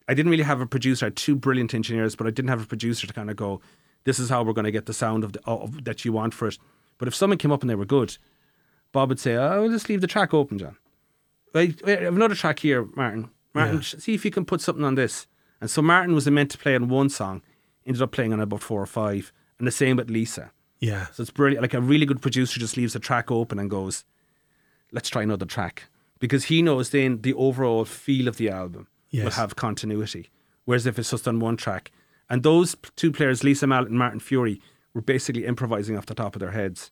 I 0.10 0.14
didn't 0.14 0.32
really 0.32 0.44
have 0.44 0.60
a 0.60 0.66
producer. 0.68 1.06
I 1.06 1.08
had 1.08 1.16
two 1.16 1.36
brilliant 1.36 1.74
engineers, 1.74 2.16
but 2.16 2.28
I 2.28 2.30
didn't 2.30 2.50
have 2.50 2.62
a 2.62 2.66
producer 2.68 3.08
to 3.08 3.14
kind 3.14 3.30
of 3.30 3.38
go, 3.38 3.62
"This 4.06 4.18
is 4.20 4.30
how 4.30 4.42
we're 4.44 4.54
going 4.54 4.66
to 4.66 4.72
get 4.72 4.86
the 4.86 4.94
sound 4.94 5.24
of, 5.24 5.34
the, 5.34 5.42
of 5.46 5.84
that 5.84 6.06
you 6.06 6.14
want 6.14 6.34
for 6.34 6.48
it." 6.48 6.58
But 6.98 7.08
if 7.10 7.14
someone 7.16 7.38
came 7.38 7.52
up 7.52 7.62
and 7.62 7.70
they 7.70 7.76
were 7.76 7.86
good, 7.86 8.18
Bob 8.94 9.10
would 9.10 9.20
say, 9.20 9.36
"Oh, 9.36 9.62
will 9.64 9.70
just 9.70 9.90
leave 9.90 10.02
the 10.02 10.08
track 10.08 10.34
open, 10.34 10.58
John." 10.58 10.78
Wait, 11.54 11.82
wait, 11.86 12.00
I 12.00 12.04
have 12.04 12.16
another 12.16 12.36
track 12.36 12.60
here, 12.60 12.86
Martin. 12.96 13.30
Martin, 13.54 13.76
Yeah. 13.78 13.82
see 14.00 14.14
if 14.14 14.26
you 14.26 14.32
can 14.32 14.46
put 14.46 14.62
something 14.62 14.84
on 14.84 14.96
this. 14.96 15.28
And 15.62 15.70
so 15.70 15.82
Martin 15.82 16.14
was 16.16 16.30
meant 16.30 16.52
to 16.52 16.58
play 16.58 16.76
on 16.76 16.90
one 16.90 17.10
song, 17.10 17.42
ended 17.86 18.02
up 18.02 18.12
playing 18.12 18.34
on 18.34 18.40
about 18.42 18.62
four 18.62 18.82
or 18.82 18.86
five, 18.86 19.32
and 19.58 19.66
the 19.68 19.72
same 19.72 19.96
with 19.98 20.10
Lisa. 20.10 20.52
Yeah. 20.80 21.08
So 21.14 21.22
it's 21.22 21.32
brilliant. 21.32 21.62
Like 21.62 21.74
a 21.74 21.80
really 21.82 22.06
good 22.06 22.22
producer 22.22 22.60
just 22.60 22.76
leaves 22.76 22.92
the 22.94 23.00
track 23.00 23.32
open 23.32 23.58
and 23.58 23.70
goes, 23.70 24.04
"Let's 24.92 25.10
try 25.10 25.24
another 25.24 25.46
track," 25.46 25.86
because 26.20 26.46
he 26.46 26.62
knows 26.62 26.90
then 26.90 27.22
the 27.22 27.34
overall 27.34 27.86
feel 27.86 28.28
of 28.28 28.36
the 28.38 28.50
album 28.50 28.88
will 29.14 29.32
have 29.32 29.56
continuity. 29.56 30.30
Whereas 30.66 30.86
if 30.86 31.00
it's 31.00 31.12
just 31.12 31.28
on 31.28 31.40
one 31.40 31.56
track, 31.56 31.92
and 32.30 32.44
those 32.44 32.76
two 32.96 33.12
players, 33.12 33.44
Lisa 33.44 33.68
Mallet 33.68 33.90
and 33.90 33.98
Martin 33.98 34.20
Furey, 34.20 34.60
were 34.94 35.02
basically 35.02 35.46
improvising 35.46 35.98
off 35.98 36.06
the 36.06 36.16
top 36.16 36.36
of 36.36 36.40
their 36.40 36.52
heads, 36.52 36.92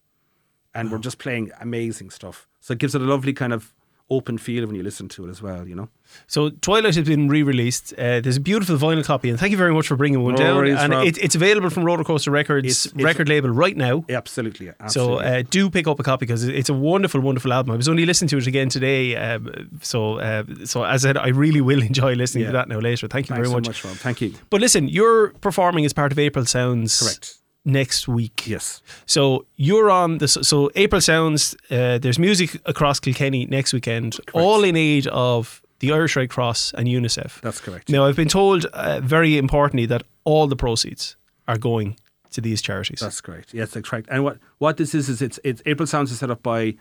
and 0.74 0.91
were 0.91 0.98
ah. 0.98 1.02
just 1.02 1.19
playing 1.19 1.52
amazing 1.60 2.10
stuff. 2.10 2.48
So 2.60 2.74
it 2.74 2.80
gives 2.80 2.96
it 2.96 3.02
a 3.02 3.06
lovely 3.06 3.34
kind 3.34 3.54
of 3.54 3.74
open 4.10 4.38
feel 4.38 4.66
when 4.68 4.76
you 4.76 4.84
listen 4.84 5.08
to 5.10 5.26
it 5.26 5.30
as 5.30 5.42
well. 5.42 5.68
You 5.68 5.76
know. 5.76 5.89
So 6.28 6.52
Twilight 6.52 6.94
has 6.96 7.06
been 7.08 7.28
re-released. 7.28 7.94
Uh, 7.98 8.20
there's 8.22 8.38
a 8.38 8.39
beautiful 8.42 8.78
vinyl 8.78 9.04
copy, 9.04 9.30
and 9.32 9.39
thank 9.39 9.50
you 9.52 9.58
very 9.58 9.74
much 9.74 9.88
for 9.88 9.96
bringing 9.96 10.22
one 10.22 10.34
No 10.36 10.38
down. 10.44 10.56
worries, 10.58 10.78
and 10.80 10.94
it, 10.94 11.18
it's 11.18 11.34
available 11.34 11.72
from 11.72 11.84
Roller 11.86 12.04
Coaster 12.04 12.30
Records 12.30 12.66
It's- 12.68 12.86
it's- 12.86 13.04
record 13.04 13.30
label 13.30 13.50
right 13.50 13.76
now. 13.76 14.06
Absolutely. 14.10 14.72
So 14.89 15.16
uh, 15.16 15.42
do 15.50 15.70
pick 15.72 15.88
up 15.88 16.00
a 16.00 16.04
copy 16.04 16.26
because 16.28 16.44
it's 16.44 16.70
a 16.70 16.74
wonderful, 16.74 17.20
wonderful 17.22 17.52
album. 17.52 17.74
I 17.74 17.78
was 17.78 17.89
only 17.89 18.06
listening 18.06 18.30
to 18.30 18.38
it 18.38 18.46
again 18.48 18.70
today, 18.70 19.16
um, 19.16 19.70
so 19.82 20.20
uh, 20.20 20.44
so 20.66 20.84
as 20.84 21.04
I 21.04 21.10
said, 21.10 21.18
I 21.18 21.30
really 21.30 21.62
will 21.62 21.82
enjoy 21.92 22.13
listening 22.13 22.46
to 22.46 22.52
that 22.52 22.68
now 22.68 22.80
later. 22.80 23.08
Thank 23.08 23.30
you 23.30 23.36
Thanks 23.36 23.50
very 23.50 23.63
so 23.63 23.70
much. 23.70 23.84
much, 23.84 23.84
Rob. 23.86 23.96
Thank 23.96 24.22
you. 24.22 24.34
But 24.52 24.62
listen, 24.62 24.88
you're 24.89 25.30
performing 25.42 25.84
as 25.86 25.94
part 25.94 26.12
of 26.12 26.20
April 26.20 26.46
Sounds, 26.46 27.00
Correct. 27.02 27.36
Next 27.65 28.08
week, 28.08 28.45
Yes. 28.45 28.82
So 29.06 29.45
you're 29.56 29.89
on 29.89 30.17
the 30.17 30.28
so 30.28 30.69
April 30.76 30.99
Sounds. 30.99 31.56
Uh, 31.71 31.97
there's 31.97 32.19
music 32.19 32.60
across 32.65 32.99
Kilkenny 32.99 33.45
next 33.45 33.71
weekend, 33.73 34.17
all 34.34 34.63
in 34.65 34.76
aid 34.76 35.08
of 35.08 35.62
the 35.80 35.91
Irish 35.91 36.15
Red 36.15 36.30
Cross 36.30 36.73
and 36.78 36.88
UNICEF. 36.88 37.41
That's 37.41 37.62
correct. 37.62 37.89
Now 37.89 38.06
I've 38.06 38.15
been 38.15 38.30
told, 38.30 38.65
uh, 38.65 38.99
very 39.02 39.38
importantly, 39.38 39.86
that 39.88 40.04
all 40.23 40.47
the 40.47 40.56
proceeds 40.56 41.15
are 41.47 41.58
going 41.58 41.97
to 42.32 42.41
these 42.41 42.62
charities. 42.62 42.99
That's 42.99 43.21
great. 43.21 43.54
Yes, 43.54 43.71
that's 43.71 43.88
correct. 43.88 44.08
And 44.10 44.23
what, 44.23 44.39
what 44.58 44.78
this 44.78 44.95
is 44.95 45.10
is 45.10 45.21
it's 45.21 45.39
it's 45.43 45.62
April 45.65 45.86
Sounds 45.86 46.12
is 46.12 46.19
set 46.19 46.32
up 46.32 46.41
by 46.41 46.76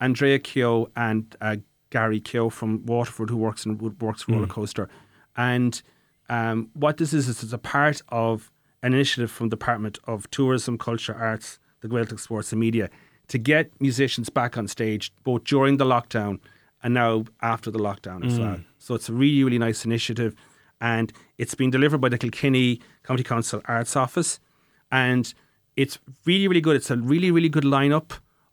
Andrea 0.00 0.38
Keogh 0.38 0.90
and 0.96 1.34
uh, 1.40 1.56
Gary 1.90 2.20
Keogh 2.20 2.50
from 2.50 2.84
Waterford, 2.86 3.30
who 3.30 3.36
works 3.36 3.64
in 3.66 3.78
works 4.00 4.22
for 4.22 4.32
Roller 4.32 4.46
Coaster. 4.46 4.88
And 5.34 5.80
um, 6.28 6.68
what 6.74 6.98
this 6.98 7.12
is 7.14 7.28
is 7.28 7.42
it's 7.42 7.52
a 7.54 7.58
part 7.58 8.02
of 8.08 8.51
an 8.82 8.94
initiative 8.94 9.30
from 9.30 9.48
the 9.48 9.56
Department 9.56 9.98
of 10.04 10.30
Tourism, 10.30 10.76
Culture, 10.78 11.14
Arts, 11.14 11.58
the 11.80 11.88
Gaeltacht 11.88 12.20
Sports 12.20 12.52
and 12.52 12.60
Media 12.60 12.90
to 13.28 13.38
get 13.38 13.70
musicians 13.80 14.28
back 14.28 14.56
on 14.58 14.66
stage 14.68 15.12
both 15.24 15.44
during 15.44 15.76
the 15.76 15.84
lockdown 15.84 16.40
and 16.82 16.94
now 16.94 17.24
after 17.40 17.70
the 17.70 17.78
lockdown 17.78 18.24
as 18.26 18.38
well. 18.38 18.60
So 18.78 18.94
it's 18.94 19.08
a 19.08 19.12
really 19.12 19.44
really 19.44 19.58
nice 19.58 19.84
initiative. 19.84 20.34
and 20.80 21.12
it's 21.38 21.54
been 21.54 21.70
delivered 21.70 22.00
by 22.00 22.08
the 22.08 22.18
Kilkenny 22.18 22.80
County 23.04 23.22
Council 23.22 23.62
Arts 23.66 23.94
Office, 23.96 24.40
and 24.90 25.32
it's 25.76 25.98
really 26.24 26.48
really 26.48 26.60
good. 26.60 26.74
It's 26.76 26.90
a 26.90 26.96
really 26.96 27.30
really 27.30 27.48
good 27.48 27.64
lineup 27.64 28.10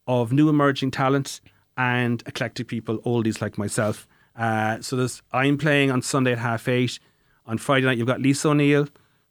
of 0.07 0.31
new 0.31 0.47
emerging 0.47 0.91
talent 0.91 1.41
and 1.75 2.21
eclectic 2.27 2.67
people, 2.67 2.99
oldies 2.99 3.41
like 3.41 3.57
myself. 3.57 4.07
Uh, 4.35 4.79
so 4.81 4.95
there's 4.95 5.21
I'm 5.31 5.57
playing 5.57 5.89
on 5.91 6.01
Sunday 6.03 6.33
at 6.33 6.39
half 6.39 6.67
eight. 6.67 6.99
On 7.47 7.57
Friday 7.57 7.87
night, 7.87 7.97
you've 7.97 8.07
got 8.07 8.21
Lisa 8.21 8.49
O'Neill, 8.49 8.87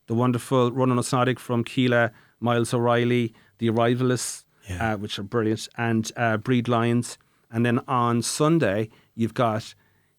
the 0.09 0.15
wonderful 0.15 0.71
Rónán 0.73 0.99
Ó 0.99 1.05
Snodaigh 1.05 1.39
from 1.39 1.63
Kíla, 1.65 2.11
Miles 2.41 2.75
O'Reilly, 2.75 3.33
the 3.59 3.69
Arrivalists, 3.71 4.45
Yeah. 4.69 4.95
uh, 4.95 4.97
which 4.99 5.19
are 5.19 5.23
brilliant, 5.23 5.69
and 5.79 6.11
uh, 6.17 6.37
Breed 6.37 6.67
Lions. 6.69 7.17
And 7.51 7.65
then 7.65 7.81
on 7.89 8.21
Sunday, 8.23 8.91
you've 9.15 9.35
got 9.35 9.75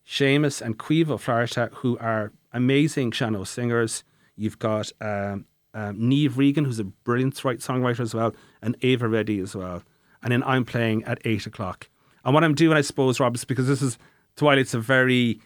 Seamus 0.08 0.62
and 0.62 0.80
Quiva 0.80 1.20
Florida, 1.20 1.70
who 1.76 1.98
are 2.00 2.32
amazing 2.54 3.12
sean-nós 3.12 3.50
singers. 3.50 4.04
You've 4.36 4.58
got 4.58 4.92
um, 5.02 5.46
um, 5.74 5.98
Niamh 6.00 6.36
Regan, 6.36 6.66
who's 6.66 6.80
a 6.80 6.84
brilliant 6.86 7.44
right 7.46 7.60
songwriter 7.60 8.00
as 8.00 8.16
well, 8.16 8.34
and 8.62 8.80
Ailbhe 8.80 9.12
Reddy 9.12 9.40
as 9.40 9.56
well. 9.56 9.84
And 10.24 10.32
then 10.32 10.44
I'm 10.44 10.66
playing 10.66 11.04
at 11.04 11.20
eight 11.26 11.46
o'clock. 11.46 11.90
And 12.26 12.34
what 12.34 12.44
I'm 12.44 12.56
doing, 12.56 12.76
I 12.78 12.82
suppose, 12.82 13.20
Rob, 13.20 13.36
is 13.36 13.46
because 13.46 13.68
this 13.68 13.82
is 13.82 13.98
Twilight's 14.36 14.74
a 14.74 14.80
very, 14.80 15.40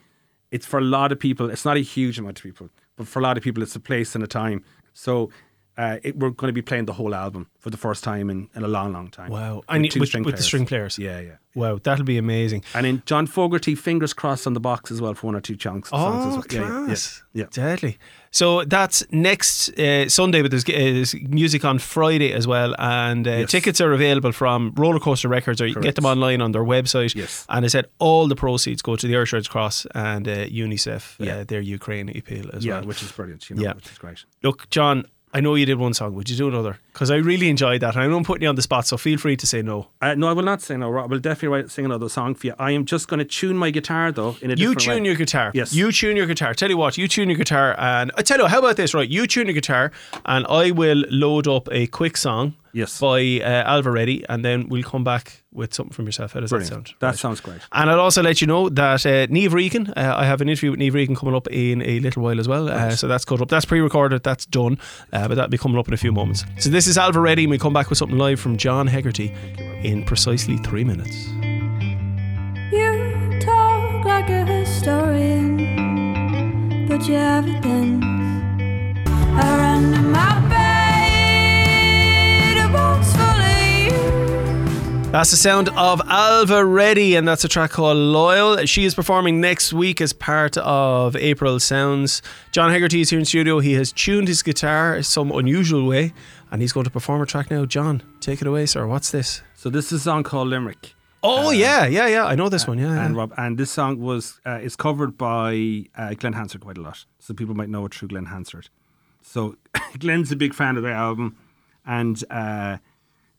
it's 0.52 0.66
for 0.66 0.80
a 0.80 0.84
lot 0.84 1.12
of 1.12 1.20
people. 1.20 1.50
It's 1.50 1.66
not 1.66 1.78
a 1.78 1.82
huge 1.82 2.18
amount 2.18 2.40
of 2.40 2.44
people, 2.44 2.70
but 2.96 3.08
for 3.08 3.20
a 3.20 3.24
lot 3.24 3.38
of 3.38 3.44
people, 3.44 3.64
it's 3.64 3.76
a 3.76 3.80
place 3.80 4.16
and 4.16 4.24
a 4.24 4.28
time. 4.28 4.64
So 4.94 5.30
uh, 5.78 5.98
it, 6.04 6.18
we're 6.18 6.30
going 6.30 6.50
to 6.50 6.54
be 6.54 6.62
playing 6.62 6.86
the 6.86 6.94
whole 6.94 7.16
album 7.16 7.48
for 7.60 7.70
the 7.70 7.78
first 7.78 8.04
time 8.04 8.30
in, 8.30 8.50
in 8.56 8.64
a 8.64 8.68
long, 8.68 8.94
long 8.94 9.10
time. 9.10 9.30
Wow. 9.32 9.56
With 9.58 9.66
And 9.70 9.90
two 9.92 10.00
with, 10.00 10.10
string 10.10 10.24
with 10.24 10.38
the 10.38 10.44
string 10.44 10.66
players. 10.66 11.00
Yeah, 11.00 11.20
yeah. 11.20 11.36
Wow, 11.56 11.80
that'll 11.82 12.04
be 12.06 12.18
amazing. 12.18 12.64
And 12.74 12.86
in 12.86 13.04
John 13.06 13.28
Fogerty, 13.28 13.76
fingers 13.76 14.12
crossed 14.14 14.48
on 14.48 14.54
the 14.54 14.60
box 14.60 14.90
as 14.92 15.00
well 15.02 15.14
for 15.14 15.28
one 15.28 15.36
or 15.36 15.42
two 15.42 15.56
chunks. 15.56 15.90
songs 15.90 16.26
Oh, 16.26 16.30
well. 16.38 16.44
Yeah, 16.52 16.60
yeah, 16.62 16.86
class. 16.88 17.24
Yeah, 17.34 17.42
yeah. 17.44 17.48
Deadly. 17.52 17.98
So 18.32 18.64
that's 18.66 19.04
next 19.12 19.70
uh, 19.80 20.10
Sunday, 20.10 20.42
but 20.42 20.50
there's, 20.50 20.64
uh, 20.66 20.72
there's 20.72 21.14
music 21.16 21.64
on 21.64 21.78
Friday 21.78 22.34
as 22.34 22.48
well. 22.48 22.74
And 22.80 23.28
uh, 23.28 23.32
Yes. 23.32 23.52
tickets 23.52 23.80
are 23.82 23.94
available 23.94 24.32
from 24.32 24.74
Roller 24.76 25.00
Coaster 25.00 25.28
Records, 25.30 25.62
or 25.62 25.68
you 25.68 25.74
can 25.74 25.84
get 25.84 25.94
them 25.96 26.06
online 26.06 26.42
on 26.42 26.52
their 26.54 26.64
website. 26.64 27.14
Yes. 27.14 27.46
And 27.50 27.64
I 27.66 27.68
said 27.68 27.86
all 28.00 28.28
the 28.28 28.36
proceeds 28.36 28.82
go 28.82 28.96
to 28.96 29.08
the 29.08 29.16
Irish 29.16 29.34
Red 29.34 29.48
Cross 29.48 29.86
and 29.94 30.28
uh, 30.28 30.46
UNICEF, 30.48 31.22
uh, 31.22 31.24
Yeah. 31.24 31.44
their 31.44 31.62
Ukraine 31.62 32.10
appeal 32.10 32.50
as 32.54 32.66
Yeah, 32.66 32.80
well. 32.80 32.88
which 32.88 33.04
is 33.04 33.12
brilliant, 33.12 33.48
you 33.52 33.56
know, 33.56 33.62
Yeah. 33.62 33.74
which 33.74 33.92
is 33.92 33.98
great. 34.00 34.26
Look, 34.42 34.68
John, 34.72 35.06
I 35.34 35.41
know 35.41 35.56
you 35.56 35.65
did 35.65 35.80
one 35.80 35.93
song. 35.93 36.13
Would 36.13 36.30
you 36.30 36.38
do 36.38 36.48
another? 36.48 36.80
Because 36.94 37.10
I 37.10 37.16
really 37.16 37.50
enjoyed 37.50 37.82
that. 37.82 37.96
And 37.96 38.04
I 38.04 38.08
know 38.08 38.18
I'm 38.18 38.24
putting 38.24 38.44
you 38.44 38.50
on 38.50 38.56
the 38.56 38.62
spot, 38.62 38.86
so 38.86 38.98
feel 38.98 39.18
free 39.18 39.36
to 39.38 39.48
say 39.48 39.64
no. 39.64 39.88
Uh, 40.00 40.14
no, 40.14 40.28
I 40.28 40.34
will 40.34 40.44
not 40.44 40.62
say 40.62 40.78
no. 40.78 40.90
Rob. 40.92 41.06
I 41.06 41.08
will 41.08 41.20
definitely 41.20 41.48
write, 41.58 41.72
sing 41.72 41.86
another 41.86 42.08
song 42.08 42.36
for 42.36 42.46
you. 42.48 42.54
I 42.60 42.72
am 42.72 42.86
just 42.86 43.08
going 43.08 43.18
to 43.18 43.26
tune 43.26 43.58
my 43.58 43.72
guitar 43.72 44.12
though 44.12 44.36
in 44.42 44.52
a 44.52 44.56
You 44.56 44.76
tune 44.76 45.02
way. 45.02 45.10
your 45.10 45.16
guitar. 45.16 45.50
Yes. 45.56 45.74
You 45.74 45.92
tune 45.92 46.16
your 46.16 46.28
guitar. 46.28 46.54
Tell 46.54 46.70
you 46.70 46.78
what, 46.78 46.98
you 46.98 47.08
tune 47.08 47.30
your 47.30 47.38
guitar, 47.38 47.76
and 47.80 48.12
I 48.16 48.22
tell 48.22 48.38
you, 48.40 48.46
how 48.46 48.60
about 48.60 48.78
this? 48.78 48.94
Right, 48.94 49.10
you 49.10 49.26
tune 49.26 49.48
your 49.48 49.56
guitar, 49.56 49.92
and 50.26 50.46
I 50.48 50.70
will 50.72 51.04
load 51.10 51.48
up 51.48 51.68
a 51.72 51.88
quick 51.88 52.16
song. 52.16 52.54
Yes. 52.76 53.00
By 53.00 53.20
uh, 53.40 53.70
Ailbhe 53.72 53.94
Reddy, 53.94 54.26
and 54.28 54.44
then 54.44 54.68
we'll 54.68 54.82
come 54.82 55.04
back 55.04 55.44
with 55.52 55.76
something 55.76 55.94
from 55.94 56.08
yourself. 56.08 56.34
How 56.34 56.40
does 56.40 56.50
Brilliant. 56.50 56.72
that 56.72 56.74
sound? 56.90 56.96
That 57.02 57.08
Right. 57.10 57.18
sounds 57.20 57.40
great. 57.40 57.60
And 57.72 57.88
I'll 57.88 58.00
also 58.00 58.24
let 58.24 58.42
you 58.42 58.48
know 58.48 58.68
that 58.70 59.06
uh, 59.06 59.28
Niamh 59.28 59.54
Regan, 59.54 59.94
uh, 59.96 60.16
I 60.18 60.26
have 60.26 60.42
an 60.42 60.50
interview 60.50 60.72
with 60.72 60.80
Niamh 60.80 60.92
Regan 60.96 61.16
coming 61.16 61.36
up 61.36 61.48
in 61.52 61.84
a 61.84 62.00
little 62.00 62.24
while 62.24 62.40
as 62.40 62.48
well. 62.48 62.68
Uh, 62.70 62.90
so 62.96 63.08
that's 63.08 63.26
cut 63.26 63.42
up. 63.42 63.50
That's 63.50 63.66
pre 63.66 63.80
recorded, 63.80 64.24
that's 64.24 64.48
done, 64.48 64.80
uh, 65.12 65.28
but 65.28 65.36
that'll 65.36 65.52
be 65.52 65.60
coming 65.60 65.78
up 65.78 65.88
in 65.88 65.94
a 65.94 65.98
few 65.98 66.12
moments. 66.12 66.46
So 66.58 66.72
this 66.72 66.83
is 66.88 66.98
Ailbhe 66.98 67.22
Reddy, 67.22 67.43
and 67.43 67.52
we 67.52 67.58
come 67.58 67.72
back 67.72 67.88
with 67.89 67.98
something 67.98 68.17
live 68.17 68.38
from 68.39 68.58
John 68.58 68.88
Hegarty 68.88 69.34
in 69.84 70.04
precisely 70.06 70.58
three 70.58 70.84
minutes. 70.84 71.28
You 72.72 73.39
talk 73.39 74.04
like 74.06 74.30
a 74.30 74.46
historian, 74.46 75.58
but 76.88 77.08
evidence 77.10 78.04
are 79.36 79.60
under 79.60 80.02
my 80.02 80.39
bed. 80.50 82.58
A 82.58 82.67
box 82.72 83.13
full 83.15 83.41
you. 83.86 83.91
That's 85.12 85.30
the 85.30 85.38
sound 85.38 85.69
of 85.69 86.00
Ailbhe 86.02 86.63
Reddy, 86.74 87.15
and 87.15 87.28
that's 87.28 87.43
a 87.43 87.48
track 87.48 87.69
called 87.72 87.98
Loyal. 87.98 88.65
She 88.65 88.86
is 88.86 88.96
performing 88.96 89.39
next 89.39 89.72
week 89.74 90.02
as 90.02 90.12
part 90.12 90.58
of 90.58 91.15
April 91.15 91.60
Sounds. 91.60 92.24
John 92.52 92.72
Hegarty 92.72 93.02
is 93.02 93.12
here 93.12 93.19
in 93.19 93.26
studio. 93.26 93.60
He 93.60 93.74
has 93.74 93.91
tuned 93.91 94.28
his 94.28 94.41
guitar 94.41 95.04
some 95.04 95.32
unusual 95.32 95.86
way, 95.86 96.13
and 96.54 96.62
he's 96.62 96.72
going 96.72 96.84
to 96.84 96.92
perform 96.92 97.20
a 97.20 97.26
track 97.26 97.50
now. 97.50 97.66
John, 97.66 98.04
take 98.20 98.39
it 98.39 98.48
away, 98.48 98.68
sir. 98.68 98.86
What's 98.86 99.10
this? 99.10 99.42
So 99.56 99.72
this 99.72 99.88
is 99.92 100.02
a 100.02 100.04
song 100.04 100.22
called 100.22 100.50
Limerick. 100.50 100.94
Oh 101.24 101.50
yeah, 101.50 101.88
yeah, 101.88 102.06
yeah. 102.06 102.26
I 102.26 102.36
know 102.36 102.48
this 102.48 102.68
one. 102.68 102.78
Yeah, 102.78 103.04
And 103.04 103.16
yeah. 103.16 103.20
Rob, 103.20 103.34
and 103.38 103.58
this 103.58 103.72
song 103.72 104.00
was 104.00 104.39
uh, 104.46 104.60
is 104.62 104.76
covered 104.76 105.18
by 105.18 105.86
uh, 105.98 106.13
Glenn 106.13 106.34
Hansard 106.34 106.62
quite 106.62 106.78
a 106.78 106.82
lot, 106.82 107.06
so 107.20 107.34
people 107.34 107.56
might 107.56 107.70
know 107.70 107.86
it 107.86 107.96
through 107.96 108.10
Glenn 108.10 108.26
Hansard. 108.28 108.70
So 109.24 109.56
Glenn's 110.00 110.32
a 110.32 110.36
big 110.36 110.54
fan 110.54 110.78
of 110.78 110.84
the 110.84 110.92
album, 110.92 111.38
and 111.86 112.24
uh, 112.30 112.78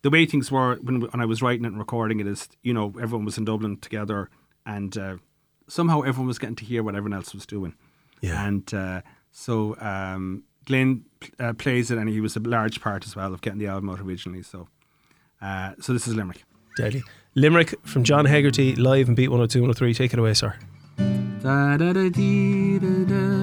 the 0.02 0.10
way 0.10 0.26
things 0.26 0.50
were 0.50 0.76
when, 0.82 1.02
when 1.02 1.20
I 1.20 1.24
was 1.24 1.40
writing 1.40 1.64
it 1.66 1.68
and 1.68 1.78
recording 1.78 2.18
it 2.18 2.26
is, 2.26 2.48
you 2.62 2.74
know, 2.74 2.94
everyone 3.00 3.24
was 3.24 3.38
in 3.38 3.44
Dublin 3.44 3.76
together, 3.76 4.28
and 4.66 4.96
uh, 4.98 5.16
somehow 5.68 6.00
everyone 6.00 6.26
was 6.26 6.38
getting 6.40 6.56
to 6.56 6.64
hear 6.64 6.82
what 6.82 6.96
everyone 6.96 7.16
else 7.16 7.32
was 7.32 7.46
doing. 7.46 7.74
Yeah. 8.22 8.44
And 8.44 8.74
uh, 8.74 9.02
so 9.30 9.76
um, 9.78 10.44
Glenn 10.64 11.04
uh, 11.38 11.52
plays 11.52 11.90
it, 11.90 11.98
and 11.98 12.08
he 12.08 12.20
was 12.20 12.36
a 12.36 12.40
large 12.40 12.80
part 12.80 13.04
as 13.06 13.16
well 13.16 13.32
of 13.32 13.40
getting 13.40 13.58
the 13.58 13.66
album 13.66 13.90
out 13.90 14.00
originally. 14.00 14.42
So, 14.42 14.68
uh, 15.40 15.72
so 15.80 15.92
this 15.92 16.06
is 16.06 16.14
Limerick. 16.14 16.44
Deadly. 16.76 17.02
Limerick 17.34 17.74
from 17.84 18.04
John 18.04 18.24
Hegarty 18.26 18.76
live 18.76 19.08
and 19.08 19.16
beat 19.16 19.28
102 19.28 19.60
103. 19.60 19.94
Take 19.94 20.12
it 20.12 20.18
away, 20.18 20.34
sir. 20.34 20.54
Da 20.96 21.76
da 21.76 21.92
da 21.92 22.08
dee 22.08 22.78
da 22.78 23.04
da 23.04 23.04
dee 23.04 23.33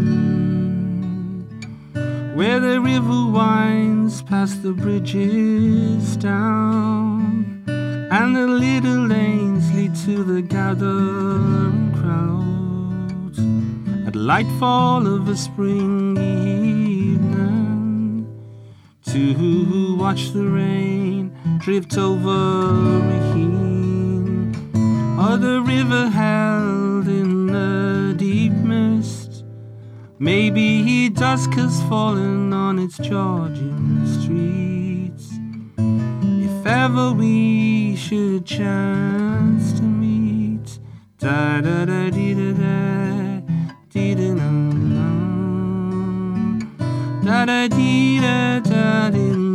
where 2.37 2.61
the 2.61 2.81
river 2.81 3.27
winds 3.27 4.23
past 4.23 4.63
the 4.63 4.73
bridges 4.73 6.17
down, 6.19 7.65
and 7.67 8.37
the 8.37 8.47
little 8.47 9.09
lanes 9.09 9.73
lead 9.75 9.93
to 10.07 10.23
the 10.23 10.41
gathering 10.41 11.93
crowds 11.99 13.41
at 14.07 14.15
lightfall 14.15 15.05
of 15.05 15.29
a 15.29 15.37
spring 15.37 16.17
evening 16.17 17.59
to 19.07 19.35
who 19.35 19.97
watch 19.97 20.31
the 20.31 20.47
rain 20.47 21.33
drift 21.59 21.99
over 21.99 22.71
Raheen, 23.11 23.68
or 25.29 25.37
the 25.37 25.61
river 25.61 26.09
held 26.09 27.07
in 27.07 27.49
the 27.49 28.15
deep 28.17 28.53
mist. 28.53 29.45
Maybe 30.19 31.11
dusk 31.11 31.53
has 31.53 31.83
fallen 31.83 32.53
on 32.53 32.79
its 32.79 32.97
Georgian 32.97 34.07
streets. 34.07 35.29
If 35.77 36.67
ever 36.67 37.13
we 37.13 37.95
should 37.97 38.47
chance 38.47 39.73
to 39.75 39.83
meet, 39.83 40.79
da 41.19 41.61
da 41.61 41.85
da 41.85 42.09
dee 42.09 42.33
da 42.33 42.53
da 42.63 43.41
dee 43.93 44.15
da 44.15 44.33
na, 44.41 44.51
da 47.23 47.45
da 47.45 47.69
dee 47.69 48.21
da 48.21 48.61
da 48.61 49.11
dee 49.11 49.49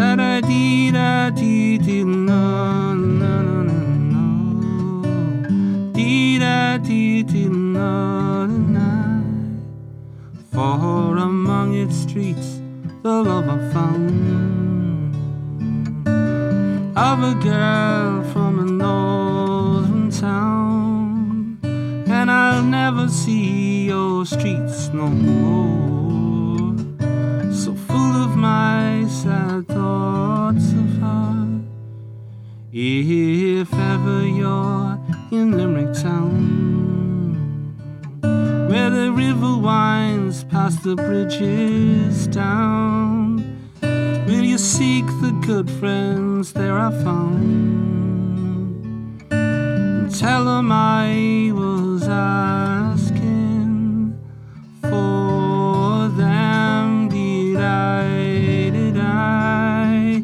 da 0.00 0.16
da 0.16 0.40
dee 0.40 0.90
da 0.92 1.30
dee 1.30 1.78
dee 1.78 2.04
Dee 6.82 7.22
dee 7.22 7.48
na 7.48 8.46
na 8.46 9.22
For 10.52 11.16
among 11.18 11.74
its 11.74 11.94
streets 11.94 12.60
the 13.02 13.22
love 13.22 13.48
I 13.48 13.58
found 13.72 14.90
Of 16.96 17.22
a 17.22 17.34
girl 17.42 18.22
from 18.32 18.58
a 18.58 18.64
northern 18.64 20.10
town. 20.10 21.58
And 21.62 22.30
I'll 22.30 22.62
never 22.62 23.08
see 23.08 23.86
your 23.86 24.26
streets 24.26 24.88
no 24.92 25.08
more. 25.08 26.76
So 27.52 27.74
full 27.74 28.16
of 28.24 28.36
my 28.36 29.06
sad 29.08 29.68
thoughts 29.68 30.72
of 30.72 30.90
her. 30.98 31.60
If 32.72 33.72
ever 33.72 34.26
you're 34.26 34.98
in 35.30 35.56
Limerick 35.56 35.94
town, 35.94 36.59
the 39.10 39.16
river 39.16 39.56
winds 39.56 40.44
past 40.44 40.84
the 40.84 40.94
bridges 40.94 42.28
down? 42.28 43.42
Will 44.26 44.44
you 44.44 44.58
seek 44.58 45.04
the 45.20 45.32
good 45.44 45.68
friends 45.68 46.52
there 46.52 46.78
I 46.78 46.92
found? 47.02 47.42
And 49.32 50.14
tell 50.14 50.44
them 50.44 50.70
I 50.70 51.50
was 51.52 52.06
asking 52.06 54.16
for 54.82 56.08
them. 56.22 57.08
Did 57.08 57.56
I? 57.56 58.70
Did 58.70 58.96
I? 58.96 60.22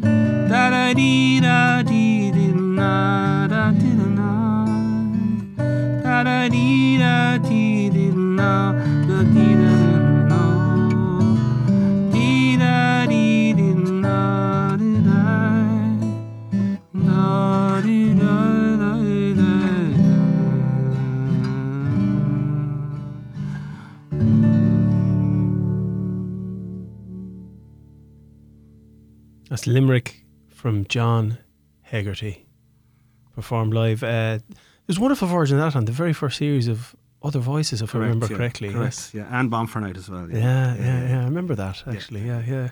Da 0.49 0.93
dee 0.95 1.41
did 1.41 1.43
da 1.43 1.83
did 1.83 2.57
na 2.57 3.49
da 3.49 3.73
da 3.73 3.79
dee 6.49 6.99
da 6.99 7.39
dee 7.39 7.51
did 7.51 7.66
Limerick 29.67 30.25
from 30.49 30.87
John 30.87 31.39
Hegarty, 31.83 32.47
performed 33.35 33.75
live. 33.75 34.03
Uh, 34.03 34.39
there's 34.87 34.99
a 34.99 35.01
wonderful 35.01 35.29
version 35.29 35.59
of 35.59 35.65
that 35.65 35.77
on 35.77 35.85
the 35.85 35.93
very 35.93 36.13
first 36.13 36.39
series 36.39 36.69
of 36.69 36.95
Other 37.23 37.41
Voices, 37.41 37.83
if 37.83 37.95
I 37.95 37.99
remember 37.99 38.27
yeah, 38.31 38.37
correctly. 38.37 38.73
Correct, 38.73 39.11
yeah, 39.13 39.27
and 39.31 39.51
Bonfire 39.51 39.83
Night 39.83 39.97
as 39.97 40.09
well. 40.09 40.31
Yeah, 40.31 40.77
yeah, 40.77 41.09
yeah. 41.09 41.21
I 41.23 41.25
remember 41.25 41.55
that 41.55 41.83
actually. 41.87 42.21
Yeah, 42.21 42.43
yeah. 42.47 42.69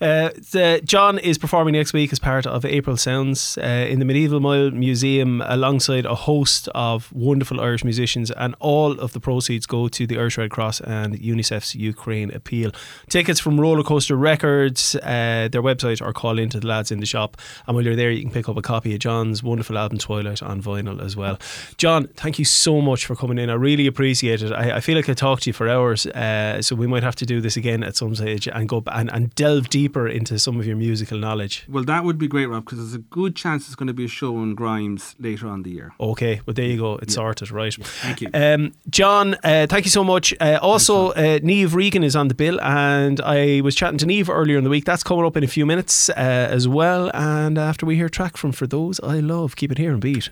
Uh, 0.00 0.30
the- 0.52 0.80
John 0.84 1.18
is 1.18 1.36
performing 1.38 1.74
next 1.74 1.92
week 1.92 2.12
as 2.12 2.18
part 2.18 2.46
of 2.46 2.64
April 2.64 2.96
Sounds 2.96 3.58
uh, 3.58 3.86
in 3.88 3.98
the 3.98 4.04
Medieval 4.04 4.40
Mile 4.40 4.70
Museum 4.70 5.42
alongside 5.44 6.06
a 6.06 6.14
host 6.14 6.68
of 6.74 7.12
wonderful 7.12 7.60
Irish 7.60 7.84
musicians, 7.84 8.30
and 8.30 8.54
all 8.58 8.92
of 8.98 9.12
the 9.12 9.20
proceeds 9.20 9.66
go 9.66 9.88
to 9.88 10.06
the 10.06 10.18
Irish 10.18 10.38
Red 10.38 10.50
Cross 10.50 10.80
and 10.82 11.18
UNICEF's 11.18 11.74
Ukraine 11.74 12.30
Appeal. 12.32 12.70
Tickets 13.08 13.40
from 13.40 13.60
Roller 13.60 13.82
Coaster 13.82 14.16
Records, 14.16 14.94
uh, 14.96 15.48
their 15.50 15.62
website, 15.62 16.00
or 16.00 16.12
call 16.12 16.38
into 16.38 16.60
the 16.60 16.66
lads 16.66 16.90
in 16.90 17.00
the 17.00 17.06
shop. 17.06 17.36
And 17.66 17.74
while 17.74 17.84
you're 17.84 17.96
there, 17.96 18.10
you 18.10 18.22
can 18.22 18.30
pick 18.30 18.48
up 18.48 18.56
a 18.56 18.62
copy 18.62 18.94
of 18.94 19.00
John's 19.00 19.42
wonderful 19.42 19.76
album 19.76 19.98
Twilight 19.98 20.42
on 20.42 20.62
vinyl 20.62 21.02
as 21.04 21.16
well. 21.16 21.38
John, 21.76 22.06
thank 22.16 22.38
you 22.38 22.44
so 22.44 22.80
much 22.80 23.04
for 23.04 23.14
coming 23.14 23.38
in. 23.38 23.50
I 23.50 23.54
really 23.54 23.79
appreciate 23.88 24.42
it. 24.42 24.52
I, 24.52 24.76
I 24.76 24.80
feel 24.80 24.96
like 24.96 25.08
I 25.08 25.14
talked 25.14 25.44
to 25.44 25.50
you 25.50 25.54
for 25.54 25.68
hours, 25.68 26.06
uh, 26.06 26.62
so 26.62 26.76
we 26.76 26.86
might 26.86 27.02
have 27.02 27.16
to 27.16 27.26
do 27.26 27.40
this 27.40 27.56
again 27.56 27.82
at 27.82 27.96
some 27.96 28.14
stage 28.14 28.48
and 28.48 28.68
go 28.68 28.82
and, 28.86 29.12
and 29.12 29.34
delve 29.34 29.68
deeper 29.68 30.06
into 30.08 30.38
some 30.38 30.58
of 30.58 30.66
your 30.66 30.76
musical 30.76 31.18
knowledge. 31.18 31.64
Well, 31.68 31.84
that 31.84 32.04
would 32.04 32.18
be 32.18 32.28
great, 32.28 32.46
Rob, 32.46 32.64
because 32.64 32.78
there's 32.78 32.94
a 32.94 32.98
good 32.98 33.36
chance 33.36 33.66
it's 33.66 33.74
going 33.74 33.86
to 33.88 33.94
be 33.94 34.04
a 34.04 34.08
show 34.08 34.36
on 34.36 34.54
Grimes 34.54 35.14
later 35.18 35.48
on 35.48 35.62
the 35.62 35.70
year. 35.70 35.92
Okay, 35.98 36.40
well 36.46 36.54
there 36.54 36.66
you 36.66 36.78
go. 36.78 36.96
It's 36.96 37.14
sorted, 37.14 37.50
right? 37.50 37.72
Thank 37.74 38.20
you. 38.20 38.28
Um, 38.34 38.72
John, 38.88 39.36
uh, 39.44 39.66
thank 39.68 39.84
you 39.84 39.90
so 39.90 40.04
much. 40.04 40.34
Uh, 40.40 40.58
also, 40.60 41.10
uh, 41.10 41.38
Niamh 41.40 41.74
Regan 41.74 42.04
is 42.04 42.16
on 42.16 42.28
the 42.28 42.34
bill, 42.34 42.60
and 42.60 43.20
I 43.20 43.60
was 43.62 43.74
chatting 43.74 43.98
to 43.98 44.06
Neve 44.06 44.28
earlier 44.28 44.58
in 44.58 44.64
the 44.64 44.70
week. 44.70 44.84
That's 44.84 45.02
coming 45.02 45.24
up 45.24 45.36
in 45.36 45.44
a 45.44 45.48
few 45.48 45.64
minutes 45.64 46.08
uh, 46.10 46.12
as 46.16 46.68
well. 46.68 47.10
And 47.14 47.56
after 47.58 47.86
we 47.86 47.96
hear 47.96 48.08
track 48.08 48.36
from 48.36 48.52
For 48.52 48.66
Those 48.66 49.00
I 49.00 49.20
Love, 49.20 49.56
keep 49.56 49.72
it 49.72 49.78
here 49.78 49.92
and 49.92 50.00
beat. 50.00 50.28